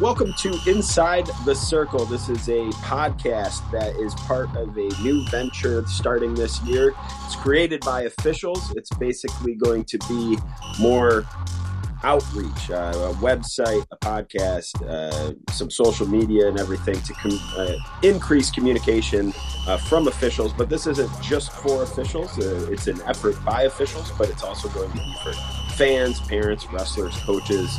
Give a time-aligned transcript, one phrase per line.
[0.00, 2.06] Welcome to Inside the Circle.
[2.06, 6.94] This is a podcast that is part of a new venture starting this year.
[7.26, 8.72] It's created by officials.
[8.76, 10.38] It's basically going to be
[10.80, 11.26] more
[12.02, 17.74] outreach, uh, a website, a podcast, uh, some social media, and everything to com- uh,
[18.02, 19.34] increase communication
[19.66, 20.54] uh, from officials.
[20.54, 24.70] But this isn't just for officials, uh, it's an effort by officials, but it's also
[24.70, 25.34] going to be for
[25.74, 27.78] fans, parents, wrestlers, coaches.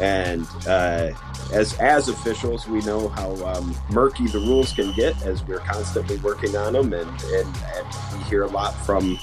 [0.00, 1.12] And uh,
[1.52, 6.16] as as officials, we know how um, murky the rules can get as we're constantly
[6.18, 9.18] working on them, and, and, and we hear a lot from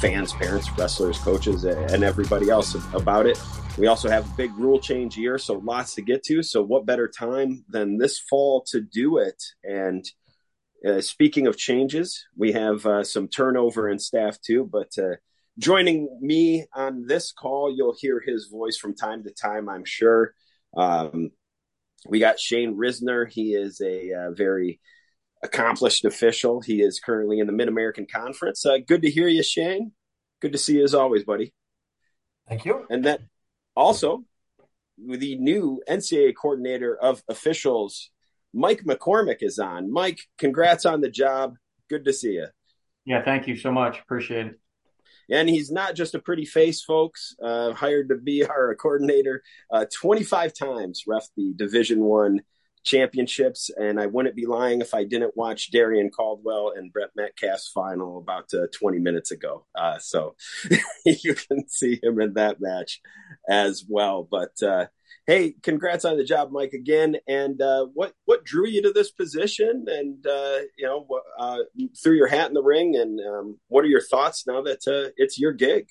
[0.00, 3.40] fans, parents, wrestlers, coaches, and everybody else about it.
[3.78, 6.42] We also have a big rule change year, so lots to get to.
[6.42, 9.42] So, what better time than this fall to do it?
[9.62, 10.04] And
[10.86, 14.68] uh, speaking of changes, we have uh, some turnover in staff too.
[14.70, 15.16] But uh,
[15.58, 20.34] joining me on this call, you'll hear his voice from time to time, I'm sure.
[20.76, 21.30] Um,
[22.08, 23.30] we got Shane Risner.
[23.30, 24.80] He is a uh, very
[25.42, 26.60] accomplished official.
[26.60, 28.64] He is currently in the Mid American Conference.
[28.64, 29.92] Uh, good to hear you, Shane.
[30.40, 31.52] Good to see you as always, buddy.
[32.48, 32.86] Thank you.
[32.90, 33.28] And then
[33.74, 34.24] also
[34.98, 38.10] the new NCAA coordinator of officials,
[38.54, 39.92] Mike McCormick, is on.
[39.92, 41.54] Mike, congrats on the job.
[41.88, 42.46] Good to see you.
[43.04, 44.00] Yeah, thank you so much.
[44.00, 44.60] Appreciate it.
[45.30, 47.34] And he's not just a pretty face, folks.
[47.42, 52.42] Uh, hired to be our coordinator, uh, 25 times ref the Division One
[52.86, 57.68] championships, and I wouldn't be lying if I didn't watch Darrion Caldwell and Brent Metcalf's
[57.68, 59.66] final about uh, 20 minutes ago.
[59.74, 60.36] Uh, so
[61.04, 63.00] you can see him in that match
[63.48, 64.26] as well.
[64.30, 64.86] But uh,
[65.26, 67.16] hey, congrats on the job, Mike, again.
[67.28, 69.86] And uh, what what drew you to this position?
[69.88, 71.06] And uh, you know,
[71.38, 71.58] uh,
[72.00, 72.96] threw your hat in the ring.
[72.96, 75.88] And um, what are your thoughts now that it's your gig?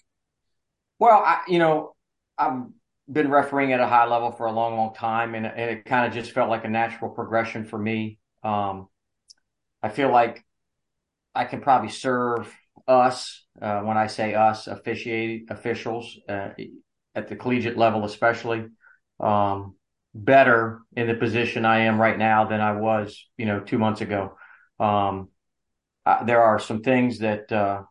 [0.97, 1.93] Well, I, you know,
[2.37, 2.75] I'm
[3.11, 6.07] been refereeing at a high level for a long, long time, and, and it kind
[6.07, 8.17] of just felt like a natural progression for me.
[8.43, 8.87] Um,
[9.81, 10.43] I feel like
[11.33, 12.51] I can probably serve
[12.87, 16.49] us uh, when I say us, officiate officials uh,
[17.13, 18.65] at the collegiate level, especially
[19.19, 19.75] um,
[20.13, 24.01] better in the position I am right now than I was, you know, two months
[24.01, 24.37] ago.
[24.79, 25.29] Um,
[26.05, 27.83] I, there are some things that uh,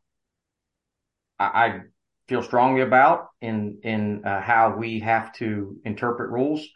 [1.39, 1.81] I, I
[2.29, 6.67] feel strongly about in in uh, how we have to interpret rules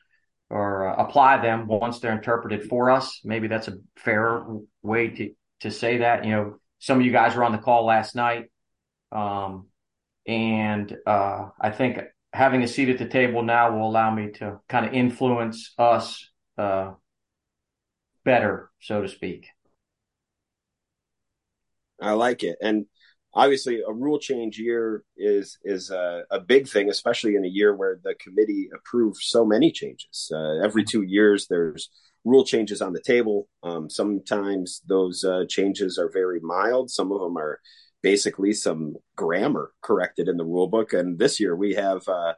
[0.51, 3.21] or uh, apply them once they're interpreted for us.
[3.25, 4.45] Maybe that's a fair
[4.83, 6.25] way to to say that.
[6.25, 8.51] You know, some of you guys were on the call last night,
[9.13, 9.69] um,
[10.27, 11.99] and uh, I think
[12.33, 16.29] having a seat at the table now will allow me to kind of influence us
[16.57, 16.93] uh,
[18.25, 19.49] better, so to speak.
[22.01, 22.87] I like it, and
[23.35, 27.75] obviously a rule change year is is a, a, big thing, especially in a year
[27.75, 30.31] where the committee approves so many changes.
[30.35, 31.91] Uh, every two years, there's
[32.25, 33.49] rule changes on the table.
[33.63, 36.91] Um, sometimes those uh, changes are very mild.
[36.91, 37.61] Some of them are
[38.03, 40.93] basically some grammar corrected in the rule book.
[40.93, 42.35] And this year we have uh,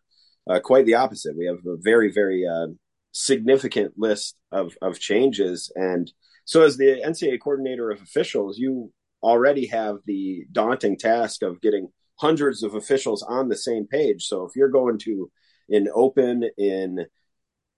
[0.49, 1.37] uh quite the opposite.
[1.37, 2.69] We have a very very uh,
[3.13, 6.11] significant list of of changes and.
[6.47, 11.89] So, as the NCAA coordinator of officials, you already have the daunting task of getting
[12.17, 14.27] hundreds of officials on the same page.
[14.27, 15.31] So if you're going to
[15.71, 17.07] an open in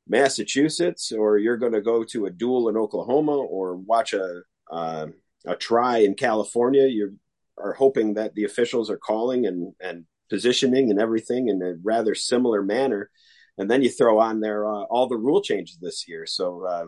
[0.08, 5.06] Massachusetts, or you're going to go to a duel in Oklahoma, or watch a uh,
[5.46, 7.18] a try in California, you
[7.58, 12.14] are hoping that the officials are calling and and positioning and everything in a rather
[12.14, 13.10] similar manner.
[13.58, 16.24] And then you throw on there uh, all the rule changes this year.
[16.26, 16.86] So uh,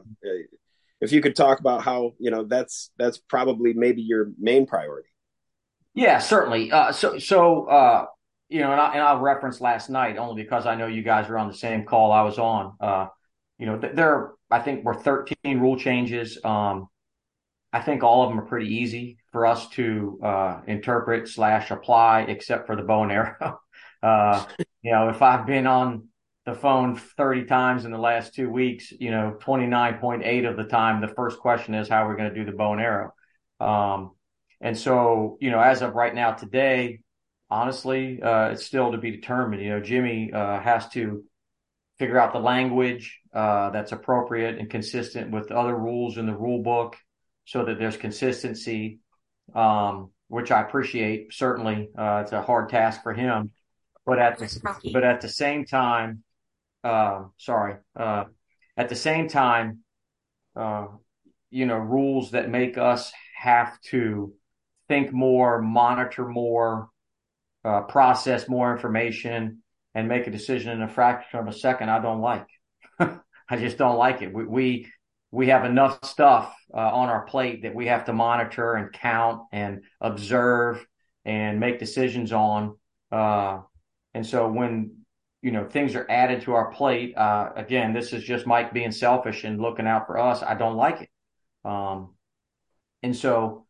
[1.05, 5.09] if you could talk about how you know that's that's probably maybe your main priority.
[5.95, 6.73] Yeah, certainly.
[6.73, 8.07] Uh, so so uh,
[8.49, 11.29] you know, and, I, and I'll reference last night only because I know you guys
[11.29, 12.75] are on the same call I was on.
[12.81, 13.07] Uh,
[13.59, 16.39] you know, th- there I think were 13 rule changes.
[16.45, 16.89] Um,
[17.73, 22.23] I think all of them are pretty easy for us to uh, interpret slash apply,
[22.23, 23.61] except for the bow and arrow.
[24.03, 24.45] uh,
[24.83, 26.09] you know, if I've been on
[26.47, 31.01] the phone 30 times in the last two weeks, you know, 29.8 of the time,
[31.01, 33.15] the first question is how are we going to do the bow and arrow?
[33.61, 34.11] Um,
[34.61, 37.01] and so, you know, as of right now today,
[37.51, 39.63] honestly, uh, it's still to be determined.
[39.63, 41.25] You know, Jimmy uh, has to
[41.99, 46.63] figure out the language uh, that's appropriate and consistent with other rules in the rule
[46.63, 46.97] book
[47.47, 48.99] so that there's consistency,
[49.55, 51.33] um, which I appreciate.
[51.33, 53.51] Certainly, uh, it's a hard task for him.
[54.07, 56.23] But at the, but at the same time,
[56.85, 58.25] uh, sorry, uh,
[58.77, 59.81] at the same time,
[60.55, 60.87] uh,
[61.51, 64.35] you know, rules that make us have to
[64.89, 66.91] think more, monitor more,
[67.65, 69.63] uh, process more information,
[69.95, 71.89] and make a decision in a fraction of a second.
[71.89, 72.47] I don't like.
[72.99, 74.33] I just don't like it.
[74.35, 74.93] We we,
[75.31, 79.43] we have enough stuff uh, on our plate that we have to monitor and count
[79.53, 80.85] and observe
[81.25, 82.77] and make decisions on.
[83.11, 83.61] Uh,
[84.13, 85.04] and so when
[85.45, 88.91] you know things are added to our plate, uh, again, this is just Mike being
[88.91, 90.43] selfish and looking out for us.
[90.43, 91.11] I don't like it.
[91.69, 92.15] Um,
[93.03, 93.67] and so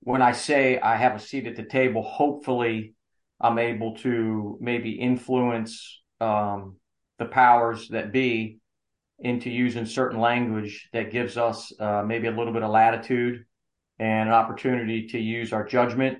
[0.00, 2.94] when I say I have a seat at the table, hopefully
[3.40, 6.78] I'm able to maybe influence um,
[7.20, 8.58] the powers that be
[9.20, 13.44] into using certain language that gives us uh, maybe a little bit of latitude
[14.00, 16.18] and an opportunity to use our judgment.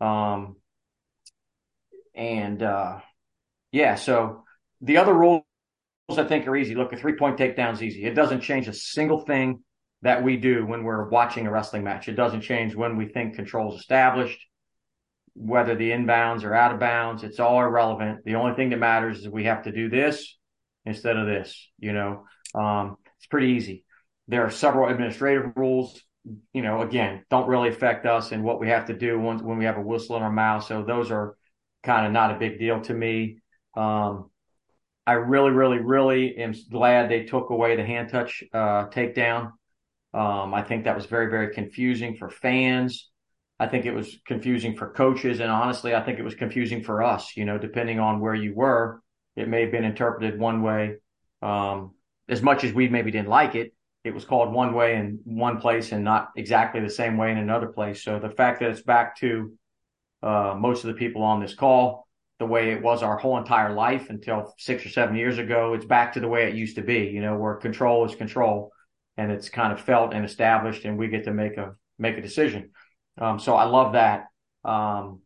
[0.00, 0.56] Um,
[2.16, 2.98] and uh,
[3.76, 4.44] yeah, so
[4.80, 5.44] the other rules
[6.08, 6.74] I think are easy.
[6.74, 8.06] Look, a three point takedown's easy.
[8.06, 9.62] It doesn't change a single thing
[10.00, 12.08] that we do when we're watching a wrestling match.
[12.08, 14.38] It doesn't change when we think control is established,
[15.34, 17.22] whether the inbounds or out of bounds.
[17.22, 18.24] It's all irrelevant.
[18.24, 20.38] The only thing that matters is we have to do this
[20.86, 21.68] instead of this.
[21.78, 22.24] You know,
[22.54, 23.84] um, it's pretty easy.
[24.26, 26.00] There are several administrative rules.
[26.54, 29.58] You know, again, don't really affect us and what we have to do when, when
[29.58, 30.64] we have a whistle in our mouth.
[30.64, 31.36] So those are
[31.82, 33.42] kind of not a big deal to me.
[33.76, 34.30] Um,
[35.06, 39.52] I really, really, really am glad they took away the hand touch uh, takedown.
[40.12, 43.10] Um, I think that was very, very confusing for fans.
[43.58, 45.40] I think it was confusing for coaches.
[45.40, 48.54] And honestly, I think it was confusing for us, you know, depending on where you
[48.54, 49.00] were,
[49.36, 50.96] it may have been interpreted one way.
[51.42, 51.94] Um,
[52.28, 53.72] as much as we maybe didn't like it,
[54.04, 57.38] it was called one way in one place and not exactly the same way in
[57.38, 58.02] another place.
[58.02, 59.52] So the fact that it's back to
[60.22, 62.05] uh, most of the people on this call,
[62.38, 65.86] the way it was our whole entire life until six or seven years ago, it's
[65.86, 68.72] back to the way it used to be, you know, where control is control
[69.16, 72.22] and it's kind of felt and established and we get to make a make a
[72.22, 72.70] decision.
[73.18, 74.26] Um, so I love that.
[74.64, 75.20] Um,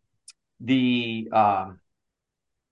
[0.60, 1.80] the um,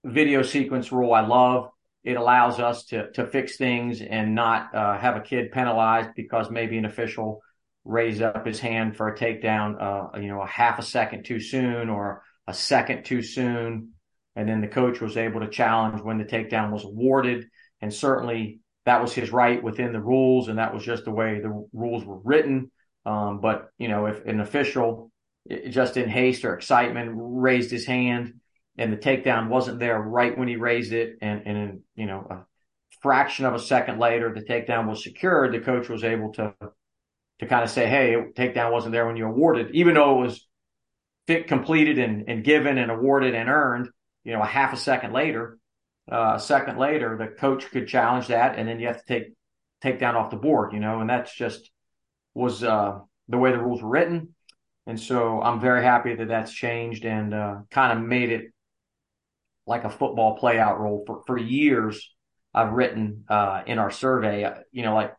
[0.05, 1.71] video sequence rule I love.
[2.05, 6.51] It allows us to to fix things and not uh, have a kid penalized because
[6.51, 7.43] maybe an official
[7.85, 11.41] raised up his hand for a takedown, uh, you know, a half a second too
[11.41, 13.95] soon or a second too soon,
[14.39, 17.49] and then the coach was able to challenge when the takedown was awarded.
[17.81, 21.41] And certainly that was his right within the rules, and that was just the way
[21.41, 22.71] the rules were written.
[23.05, 25.11] Um, but you know, if an official
[25.69, 28.35] just in haste or excitement raised his hand
[28.77, 32.47] and the takedown wasn't there right when he raised it, and, and you know, a
[33.01, 36.55] fraction of a second later the takedown was secured, the coach was able to
[37.41, 40.49] to kind of say, "Hey, takedown wasn't there when you awarded," even though it was
[41.49, 43.89] completed and, and given and awarded and earned.
[44.25, 45.59] You know, a half a second later,
[46.11, 49.33] uh, a second later, the coach could challenge that, and then you have to take
[49.81, 51.71] take down off the board, you know, and that's just
[52.35, 52.99] was uh,
[53.29, 54.35] the way the rules were written.
[54.87, 58.53] And so I'm very happy that that's changed and uh, kind of made it
[59.67, 62.15] like a football play out rule for, for years.
[62.55, 65.15] I've written uh, in our survey, uh, you know, like,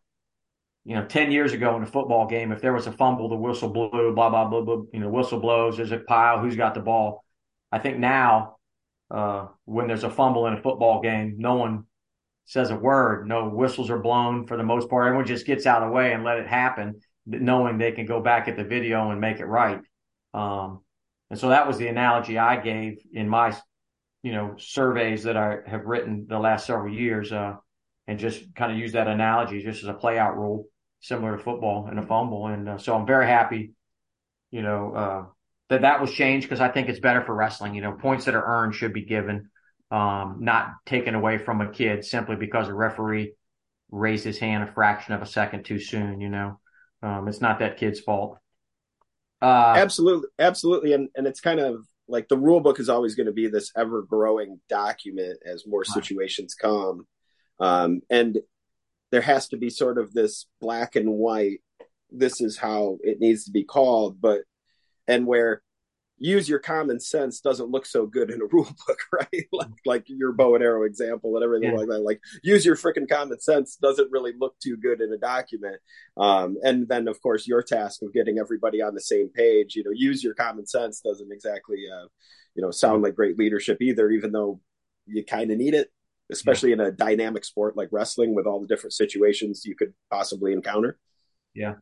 [0.86, 3.36] you know, 10 years ago in a football game, if there was a fumble, the
[3.36, 6.74] whistle blew, blah, blah, blah, blah, you know, whistle blows, there's a pile, who's got
[6.74, 7.24] the ball.
[7.72, 8.58] I think now
[9.12, 11.86] uh, when there's a fumble in a football game, no one
[12.46, 13.28] says a word.
[13.28, 15.06] No whistles are blown for the most part.
[15.06, 18.22] Everyone just gets out of the way and let it happen, knowing they can go
[18.22, 19.82] back at the video and make it right.
[20.34, 20.82] Um,
[21.30, 23.56] and so that was the analogy I gave in my,
[24.24, 27.56] you know, surveys that I have written the last several years, uh,
[28.08, 30.66] and just kind of use that analogy just as a play out rule,
[31.00, 32.48] similar to football and a fumble.
[32.48, 33.74] And uh, so I'm very happy,
[34.50, 35.26] you know, uh,
[35.70, 37.76] that that was changed because I think it's better for wrestling.
[37.76, 39.50] You know, points that are earned should be given,
[39.92, 43.34] um, not taken away from a kid simply because a referee
[43.92, 46.20] raised his hand a fraction of a second too soon.
[46.22, 46.60] You know,
[47.04, 48.38] um, it's not that kid's fault.
[49.42, 53.28] Uh, absolutely, absolutely, and and it's kind of like the rule book is always going
[53.28, 57.06] to be this ever growing document as more situations come,
[57.60, 58.40] um, and
[59.12, 61.62] there has to be sort of this black and white.
[62.12, 64.42] This is how it needs to be called, but
[65.10, 65.62] and where
[66.20, 69.48] use your common sense doesn't look so good in a rule book, right?
[69.52, 71.78] like, like your bow and arrow example and everything yeah.
[71.78, 72.02] like that.
[72.02, 75.78] Like use your freaking common sense doesn't really look too good in a document.
[76.18, 79.84] Um, and then of course your task of getting everybody on the same page, you
[79.84, 82.08] know, use your common sense doesn't exactly, uh,
[82.56, 84.60] you know, sound like great leadership either, even though
[85.06, 85.90] you kind of need it,
[86.32, 86.76] especially yeah.
[86.76, 90.98] in a dynamic sport like wrestling with all the different situations you could possibly encounter.
[91.56, 91.76] Yeah.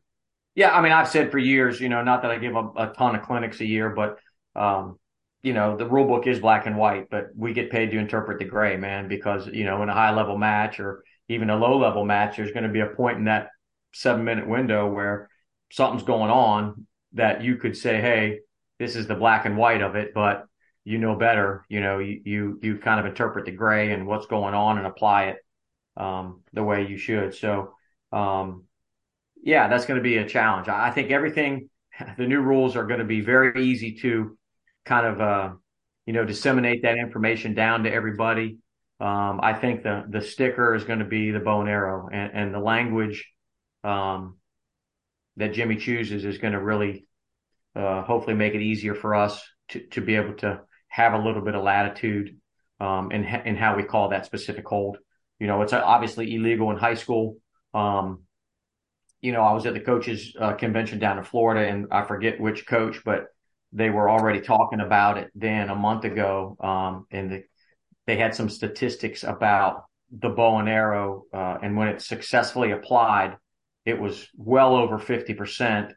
[0.58, 2.92] Yeah, I mean, I've said for years, you know, not that I give a, a
[2.92, 4.18] ton of clinics a year, but
[4.60, 4.98] um,
[5.40, 8.40] you know, the rule book is black and white, but we get paid to interpret
[8.40, 11.78] the gray, man, because you know, in a high level match or even a low
[11.78, 13.50] level match, there's going to be a point in that
[13.94, 15.30] seven minute window where
[15.70, 18.40] something's going on that you could say, hey,
[18.80, 20.44] this is the black and white of it, but
[20.82, 21.64] you know better.
[21.68, 24.88] You know, you you, you kind of interpret the gray and what's going on and
[24.88, 25.36] apply it
[25.96, 27.36] um, the way you should.
[27.36, 27.74] So,
[28.10, 28.64] um,
[29.42, 30.68] yeah, that's going to be a challenge.
[30.68, 31.68] I think everything,
[32.18, 34.36] the new rules are going to be very easy to
[34.84, 35.50] kind of, uh,
[36.06, 38.58] you know, disseminate that information down to everybody.
[39.00, 42.32] Um, I think the the sticker is going to be the bow and arrow, and,
[42.34, 43.30] and the language
[43.84, 44.38] um,
[45.36, 47.06] that Jimmy chooses is going to really,
[47.76, 51.42] uh, hopefully, make it easier for us to to be able to have a little
[51.42, 52.38] bit of latitude
[52.80, 54.98] um, in in how we call that specific hold.
[55.38, 57.36] You know, it's obviously illegal in high school.
[57.74, 58.24] Um,
[59.20, 62.40] you know, I was at the coaches uh, convention down in Florida, and I forget
[62.40, 63.26] which coach, but
[63.72, 67.42] they were already talking about it then a month ago, um, and the,
[68.06, 73.36] they had some statistics about the bow and arrow, uh, and when it's successfully applied,
[73.84, 75.92] it was well over fifty percent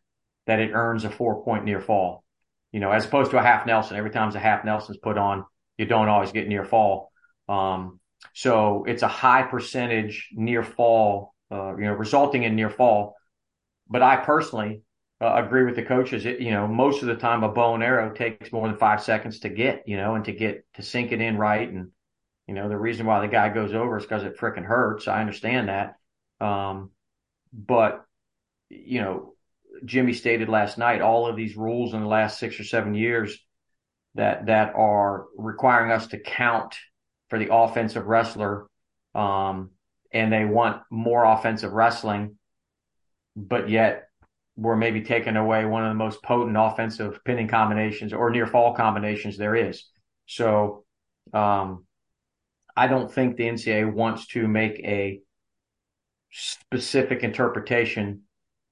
[0.48, 2.24] that it earns a four point near fall.
[2.72, 3.98] You know, as opposed to a half Nelson.
[3.98, 5.46] Every time a half Nelson's put on,
[5.78, 7.12] you don't always get near fall.
[7.48, 8.00] Um,
[8.34, 13.16] so it's a high percentage near fall, uh, you know, resulting in near fall.
[13.90, 14.84] But I personally
[15.20, 16.26] uh, agree with the coaches.
[16.26, 19.04] It, you know, most of the time a bow and arrow takes more than five
[19.04, 21.70] seconds to get, you know, and to get to sink it in right.
[21.70, 21.90] And,
[22.48, 25.08] you know, the reason why the guy goes over is because it freaking hurts.
[25.08, 25.96] I understand that.
[26.46, 26.92] Um,
[27.54, 28.04] but,
[28.70, 29.34] you know,
[29.86, 33.38] Jimmy stated last night, all of these rules in the last six or seven years
[34.16, 36.76] that, that are requiring us to count
[37.30, 38.68] for the offensive wrestler.
[39.14, 39.72] Um,
[40.14, 42.38] and they want more offensive wrestling,
[43.36, 44.08] but yet
[44.58, 48.74] we're maybe taking away one of the most potent offensive pinning combinations or near fall
[48.74, 49.86] combinations there is.
[50.26, 50.84] So,
[51.34, 51.86] um,
[52.76, 55.20] I don't think the NCAA wants to make a
[56.32, 58.22] specific interpretation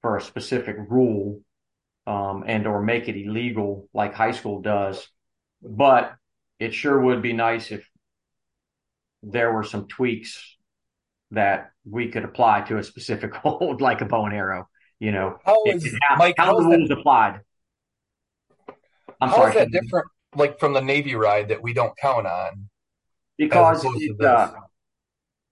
[0.01, 1.41] for a specific rule,
[2.08, 5.10] um, and or make it illegal like high school does.
[5.62, 6.13] But
[6.60, 7.89] it sure would be nice if
[9.22, 10.58] there were some tweaks
[11.31, 14.67] that we could apply to a specific hold, like a bow and arrow.
[15.00, 16.36] You know, how is how, Mike?
[16.38, 17.41] How, how the rules that, applied?
[19.21, 19.50] I'm how sorry.
[19.51, 22.69] Is that different, like from the Navy ride that we don't count on?
[23.38, 23.86] Because
[24.21, 24.51] uh,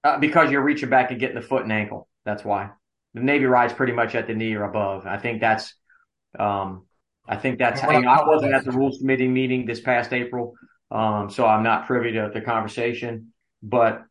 [0.03, 2.09] uh, because you're reaching back and getting the foot and ankle.
[2.25, 2.71] That's why
[3.13, 5.05] the Navy ride's pretty much at the knee or above.
[5.05, 5.73] I think that's
[6.37, 6.85] um,
[7.27, 10.13] I think that's how, you know, I wasn't at the rules committee meeting this past
[10.13, 10.53] April,
[10.91, 13.33] um, so I'm not privy to the conversation.
[13.61, 14.03] But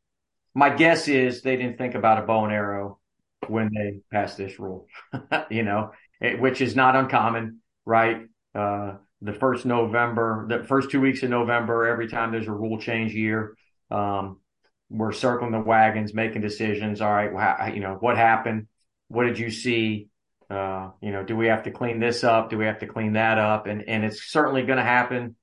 [0.57, 2.99] my guess is they didn't think about a bow and arrow
[3.47, 4.87] when they passed this rule,
[5.51, 8.23] you know, it, which is not uncommon, right?
[8.55, 12.79] Uh, the first November, the first two weeks in November, every time there's a rule
[12.79, 13.55] change year,
[13.91, 14.41] um,
[14.89, 17.03] we're circling the wagons, making decisions.
[17.03, 18.67] All right, you know, what happened?
[19.09, 20.09] What did you see?
[20.49, 22.49] Uh, you know, do we have to clean this up?
[22.49, 23.67] Do we have to clean that up?
[23.67, 25.37] And and it's certainly going to happen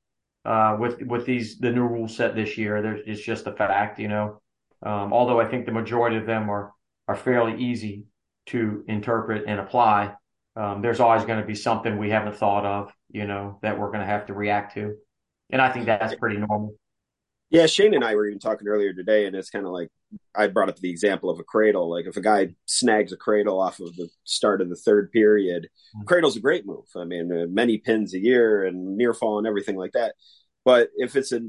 [0.43, 2.81] uh, with with these the new rules set this year.
[2.81, 4.39] There's it's just a fact, you know.
[4.85, 6.71] Um, although I think the majority of them are
[7.07, 8.05] are fairly easy
[8.47, 10.13] to interpret and apply.
[10.55, 13.87] Um, there's always going to be something we haven't thought of, you know, that we're
[13.87, 14.95] going to have to react to,
[15.49, 16.75] and I think that's pretty normal.
[17.49, 19.89] Yeah, Shane and I were even talking earlier today, and it's kind of like
[20.33, 21.87] I brought up the example of a cradle.
[21.89, 25.69] Like if a guy snags a cradle off of the start of the third period,
[25.95, 26.05] mm-hmm.
[26.05, 26.85] cradle's a great move.
[26.95, 30.15] I mean, uh, many pins a year and near fall and everything like that.
[30.65, 31.41] But if it's a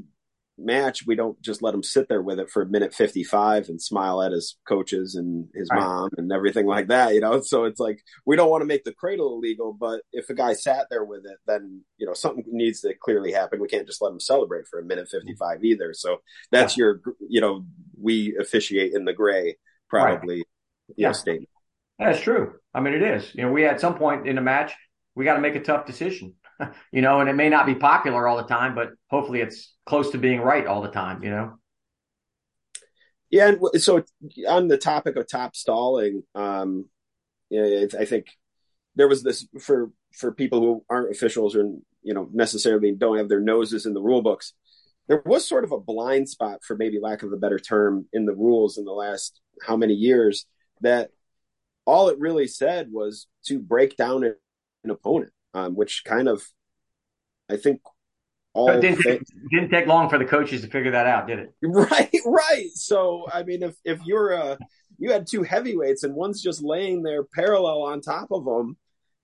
[0.57, 3.81] match, we don't just let him sit there with it for a minute 55 and
[3.81, 5.79] smile at his coaches and his right.
[5.79, 7.41] mom and everything like that, you know?
[7.55, 10.53] So it's like, we don't want to make the cradle illegal, but if a guy
[10.53, 13.61] sat there with it, then, you know, something needs to clearly happen.
[13.61, 15.93] We can't just let him celebrate for a minute 55 either.
[15.93, 16.17] So
[16.51, 16.83] that's yeah.
[16.83, 17.65] your, you know,
[18.01, 19.57] we officiate in the gray,
[19.89, 20.45] probably, right.
[20.97, 21.07] yeah.
[21.09, 21.49] Know, statement.
[21.99, 22.53] That's true.
[22.73, 23.33] I mean, it is.
[23.33, 24.73] You know, we at some point in a match,
[25.15, 26.33] we got to make a tough decision.
[26.91, 30.11] you know, and it may not be popular all the time, but hopefully it's close
[30.11, 31.53] to being right all the time, you know?
[33.29, 33.53] Yeah.
[33.73, 34.03] And so
[34.47, 36.85] on the topic of top stalling, um,
[37.51, 38.27] I think
[38.95, 41.63] there was this for, for people who aren't officials or,
[42.01, 44.53] you know, necessarily don't have their noses in the rule books.
[45.07, 48.25] There was sort of a blind spot for maybe lack of a better term in
[48.25, 50.45] the rules in the last how many years
[50.81, 51.11] that
[51.85, 56.43] all it really said was to break down an opponent um, which kind of,
[57.49, 57.81] I think,
[58.53, 59.21] all it didn't, take,
[59.51, 61.53] didn't take long for the coaches to figure that out, did it?
[61.63, 62.69] Right, right.
[62.73, 64.57] So, I mean, if if you're a
[64.97, 68.77] you had two heavyweights and one's just laying there parallel on top of them,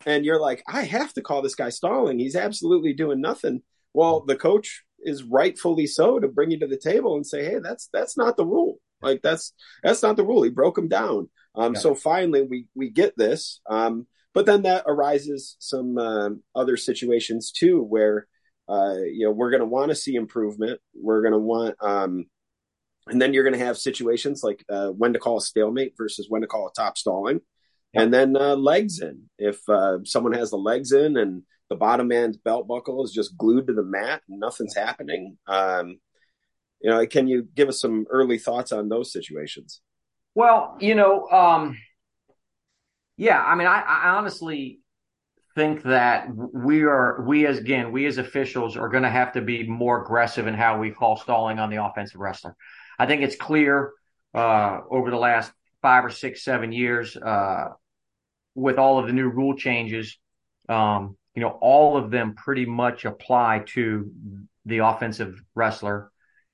[0.06, 2.20] and you're like, I have to call this guy stalling.
[2.20, 3.62] He's absolutely doing nothing.
[3.94, 7.60] Well, the coach is rightfully so to bring you to the table and say, hey,
[7.60, 8.80] that's that's not the rule.
[9.02, 10.44] Like that's that's not the rule.
[10.44, 11.30] He broke him down.
[11.56, 11.80] Um, yeah.
[11.80, 13.62] So finally, we we get this.
[13.70, 18.28] Um, but then that arises some um, other situations too, where
[18.70, 20.80] uh, you know we're going to want to see improvement.
[20.94, 22.26] We're going to want um,
[23.08, 26.28] and then you're going to have situations like uh, when to call a stalemate versus
[26.30, 27.42] when to call a top stalling,
[27.94, 29.24] and then uh, legs in.
[29.38, 33.38] If uh, someone has the legs in and the bottom man's belt buckle is just
[33.38, 36.00] glued to the mat and nothing's happening, um,
[36.82, 39.82] you know, can you give us some early thoughts on those situations?
[40.36, 41.78] Well, you know, um,
[43.22, 44.80] yeah, I mean, I, I honestly
[45.54, 49.42] think that we are we as again we as officials are going to have to
[49.42, 52.56] be more aggressive in how we call stalling on the offensive wrestler.
[52.98, 53.92] I think it's clear
[54.34, 55.52] uh, over the last
[55.84, 57.68] five or six, seven years uh,
[58.56, 60.18] with all of the new rule changes.
[60.68, 64.12] Um, you know, all of them pretty much apply to
[64.66, 66.12] the offensive wrestler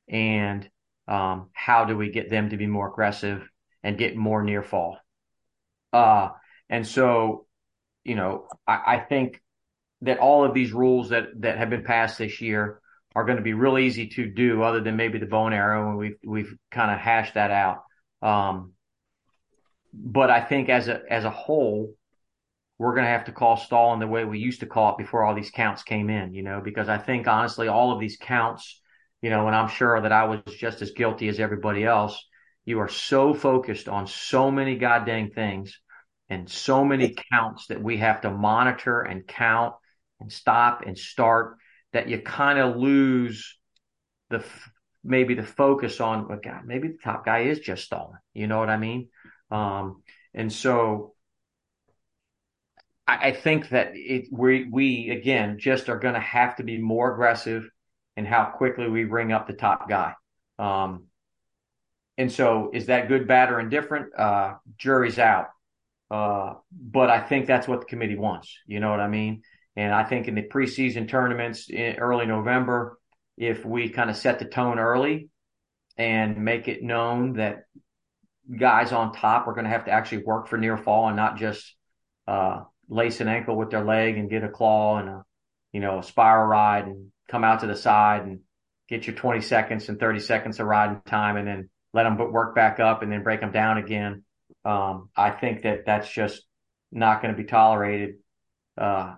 [0.09, 0.69] and
[1.07, 3.49] um, how do we get them to be more aggressive
[3.83, 4.97] and get more near fall.
[5.93, 6.29] Uh,
[6.69, 7.45] and so,
[8.03, 9.41] you know, I, I think
[10.01, 12.81] that all of these rules that that have been passed this year
[13.15, 15.89] are going to be real easy to do, other than maybe the bow and arrow,
[15.89, 17.83] and we've we've kind of hashed that out.
[18.21, 18.73] Um,
[19.93, 21.95] but I think as a as a whole,
[22.77, 25.23] we're going to have to call stalling the way we used to call it before
[25.23, 26.33] all these counts came in.
[26.33, 28.81] You know, because I think honestly, all of these counts,
[29.21, 32.23] you know, and I'm sure that I was just as guilty as everybody else.
[32.65, 35.79] You are so focused on so many goddamn things
[36.29, 39.75] and so many counts that we have to monitor and count
[40.19, 41.57] and stop and start
[41.93, 43.57] that you kind of lose
[44.29, 44.43] the
[45.03, 48.19] maybe the focus on well, God, maybe the top guy is just stalling.
[48.33, 49.09] You know what I mean?
[49.51, 50.03] Um,
[50.33, 51.13] and so
[53.07, 56.77] I, I think that it, we we again just are going to have to be
[56.77, 57.69] more aggressive
[58.17, 60.13] in how quickly we bring up the top guy.
[60.59, 61.05] Um,
[62.17, 64.07] and so, is that good, bad, or indifferent?
[64.17, 65.49] Uh, jury's out.
[66.09, 68.55] Uh, but I think that's what the committee wants.
[68.65, 69.41] You know what I mean?
[69.75, 72.97] And I think in the preseason tournaments in early November,
[73.37, 75.29] if we kind of set the tone early
[75.97, 77.65] and make it known that
[78.57, 81.37] guys on top are going to have to actually work for near fall and not
[81.37, 81.75] just
[82.27, 85.23] uh, lace an ankle with their leg and get a claw and a
[85.73, 88.39] you know a spiral ride and come out to the side and
[88.87, 92.55] get your 20 seconds and 30 seconds of riding time and then let them work
[92.55, 94.23] back up and then break them down again.
[94.67, 96.41] Um, I think that that's just
[96.91, 98.15] not going to be tolerated
[98.77, 99.15] uh,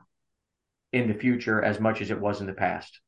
[0.93, 2.99] in the future as much as it was in the past.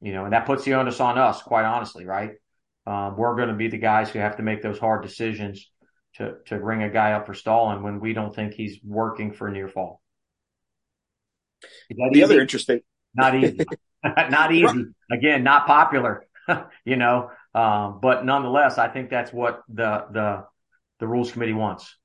[0.00, 2.34] You know, and that puts the onus on us, quite honestly, right?
[2.86, 5.68] Um, we're going to be the guys who have to make those hard decisions
[6.14, 9.50] to to bring a guy up for stalling when we don't think he's working for
[9.50, 10.00] near fall.
[11.88, 12.22] the easy?
[12.22, 12.82] other interesting,
[13.14, 13.64] not easy,
[14.04, 14.86] not easy.
[15.10, 16.24] Again, not popular,
[16.84, 17.30] you know.
[17.52, 20.44] Um, but nonetheless, I think that's what the the
[21.00, 21.96] the rules committee wants.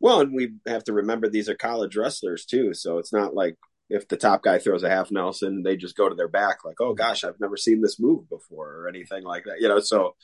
[0.00, 3.56] Well, and we have to remember these are college wrestlers too, so it's not like
[3.90, 6.80] if the top guy throws a half Nelson, they just go to their back like,
[6.80, 9.60] "Oh gosh, I've never seen this move before" or anything like that.
[9.60, 10.14] You know, so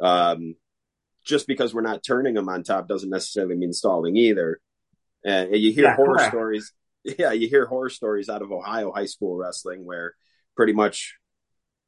[0.00, 0.54] um,
[1.24, 4.60] just because we're not turning them on top doesn't necessarily mean stalling either.
[5.24, 6.30] And you hear yeah, horror correct.
[6.30, 6.72] stories.
[7.18, 10.14] Yeah, you hear horror stories out of Ohio high school wrestling where
[10.54, 11.16] pretty much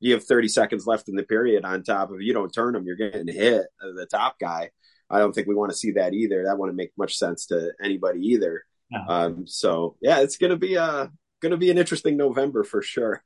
[0.00, 2.84] you have 30 seconds left in the period on top of you don't turn them,
[2.84, 4.70] you're getting hit the top guy.
[5.10, 6.44] I don't think we want to see that either.
[6.44, 8.64] That wouldn't make much sense to anybody either.
[8.90, 9.04] No.
[9.08, 13.22] Um, so yeah, it's gonna be a gonna be an interesting November for sure.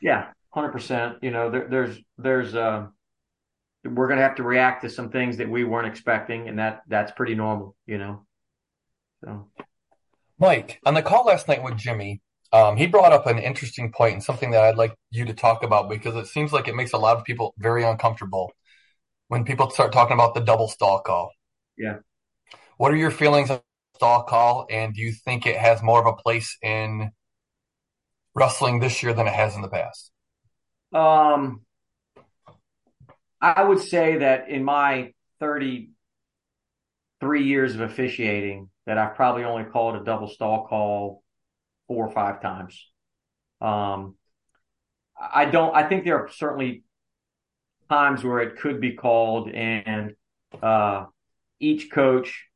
[0.00, 1.18] Yeah, hundred percent.
[1.22, 2.86] You know, there, there's there's uh,
[3.84, 7.12] we're gonna have to react to some things that we weren't expecting, and that that's
[7.12, 7.76] pretty normal.
[7.86, 8.26] You know.
[9.24, 9.48] So,
[10.38, 12.20] Mike, on the call last night with Jimmy,
[12.52, 15.64] um, he brought up an interesting point and something that I'd like you to talk
[15.64, 18.52] about because it seems like it makes a lot of people very uncomfortable
[19.28, 21.32] when people start talking about the double stall call.
[21.76, 21.98] Yeah.
[22.76, 23.60] What are your feelings on
[23.94, 27.10] stall call, and do you think it has more of a place in
[28.34, 30.10] wrestling this year than it has in the past?
[30.92, 31.62] Um,
[33.40, 39.96] I would say that in my 33 years of officiating, that I've probably only called
[39.96, 41.22] a double stall call
[41.88, 42.86] four or five times.
[43.60, 44.14] Um,
[45.20, 45.74] I don't.
[45.74, 46.84] I think there are certainly
[47.88, 50.14] times where it could be called, and
[50.62, 51.06] uh,
[51.60, 52.46] each coach,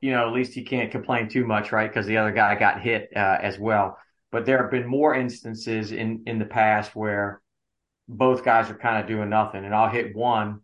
[0.00, 1.88] you know, at least he can't complain too much, right?
[1.88, 3.98] Because the other guy got hit uh, as well.
[4.30, 7.42] But there have been more instances in in the past where
[8.08, 10.60] both guys are kind of doing nothing, and I'll hit one,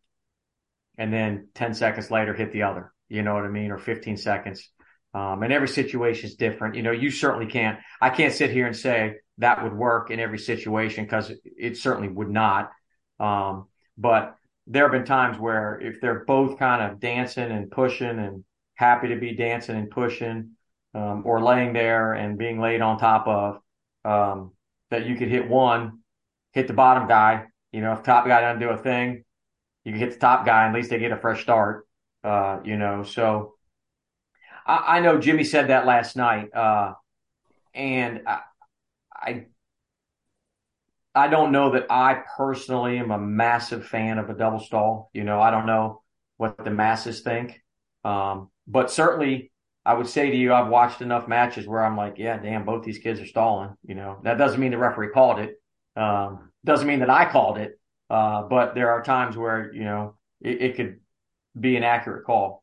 [0.97, 2.93] and then ten seconds later hit the other.
[3.09, 3.71] You know what I mean?
[3.71, 4.71] Or fifteen seconds.
[5.15, 6.75] Um, and every situation is different.
[6.75, 7.79] You know, you certainly can't.
[8.01, 12.09] I can't sit here and say that would work in every situation because it certainly
[12.09, 12.71] would not.
[13.19, 13.67] Um,
[13.99, 18.45] but there have been times where if they're both kind of dancing and pushing and
[18.75, 20.53] happy to be dancing and pushing,
[20.95, 23.61] um, or laying there and being laid on top of,
[24.05, 24.53] um,
[24.91, 26.01] that you could hit one,
[26.53, 27.47] hit the bottom guy.
[27.73, 29.25] You know, if top guy doesn't do a thing,
[29.85, 31.87] you can hit the top guy, at least they get a fresh start.
[32.25, 33.55] Uh, you know, so
[34.67, 36.95] I, I, know Jimmy said that last night, uh,
[37.75, 38.41] and I,
[39.15, 39.47] I
[41.19, 45.11] I don't know that I personally am a massive fan of a double stall.
[45.13, 46.03] You know, I don't know
[46.37, 47.61] what the masses think.
[48.05, 49.51] Um, but certainly
[49.85, 52.85] I would say to you, I've watched enough matches where I'm like, yeah, damn, both
[52.85, 53.75] these kids are stalling.
[53.85, 55.61] You know, that doesn't mean the referee called it.
[55.97, 57.81] Um, doesn't mean that I called it.
[58.09, 61.01] Uh, but there are times where, you know, it, it could
[61.59, 62.63] be an accurate call.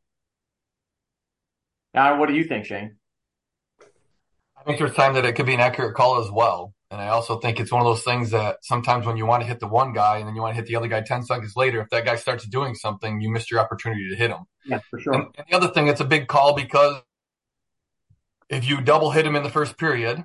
[1.92, 2.96] Now, what do you think, Shane?
[4.56, 6.72] I think there's time that it could be an accurate call as well.
[6.90, 9.48] And I also think it's one of those things that sometimes when you want to
[9.48, 11.56] hit the one guy and then you want to hit the other guy 10 seconds
[11.56, 14.44] later, if that guy starts doing something, you missed your opportunity to hit him.
[14.64, 15.14] Yeah, for sure.
[15.14, 17.02] And, and the other thing, it's a big call because
[18.48, 20.24] if you double hit him in the first period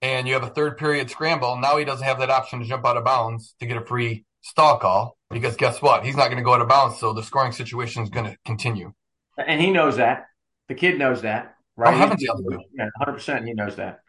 [0.00, 2.86] and you have a third period scramble, now he doesn't have that option to jump
[2.86, 6.04] out of bounds to get a free stall call because guess what?
[6.04, 6.98] He's not going to go out of bounds.
[6.98, 8.92] So the scoring situation is going to continue.
[9.36, 10.26] And he knows that.
[10.68, 11.94] The kid knows that, right?
[11.94, 14.00] Oh, yeah, 100% he knows that.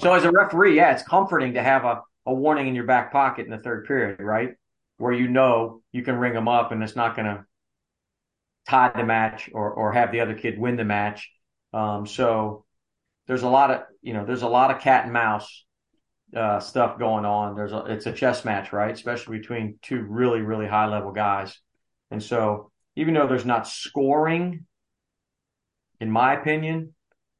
[0.00, 3.10] So as a referee, yeah, it's comforting to have a, a warning in your back
[3.12, 4.54] pocket in the third period, right?
[4.98, 7.44] Where you know you can ring them up and it's not going to
[8.68, 11.30] tie the match or, or have the other kid win the match.
[11.72, 12.64] Um, so
[13.26, 15.64] there's a lot of, you know, there's a lot of cat and mouse
[16.36, 17.56] uh, stuff going on.
[17.56, 18.92] There's a, it's a chess match, right?
[18.92, 21.58] Especially between two really, really high level guys.
[22.10, 24.66] And so even though there's not scoring,
[26.00, 26.94] in my opinion,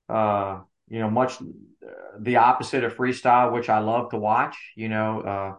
[0.09, 1.39] uh, you know, much
[2.19, 4.57] the opposite of freestyle, which I love to watch.
[4.77, 5.55] You know, uh,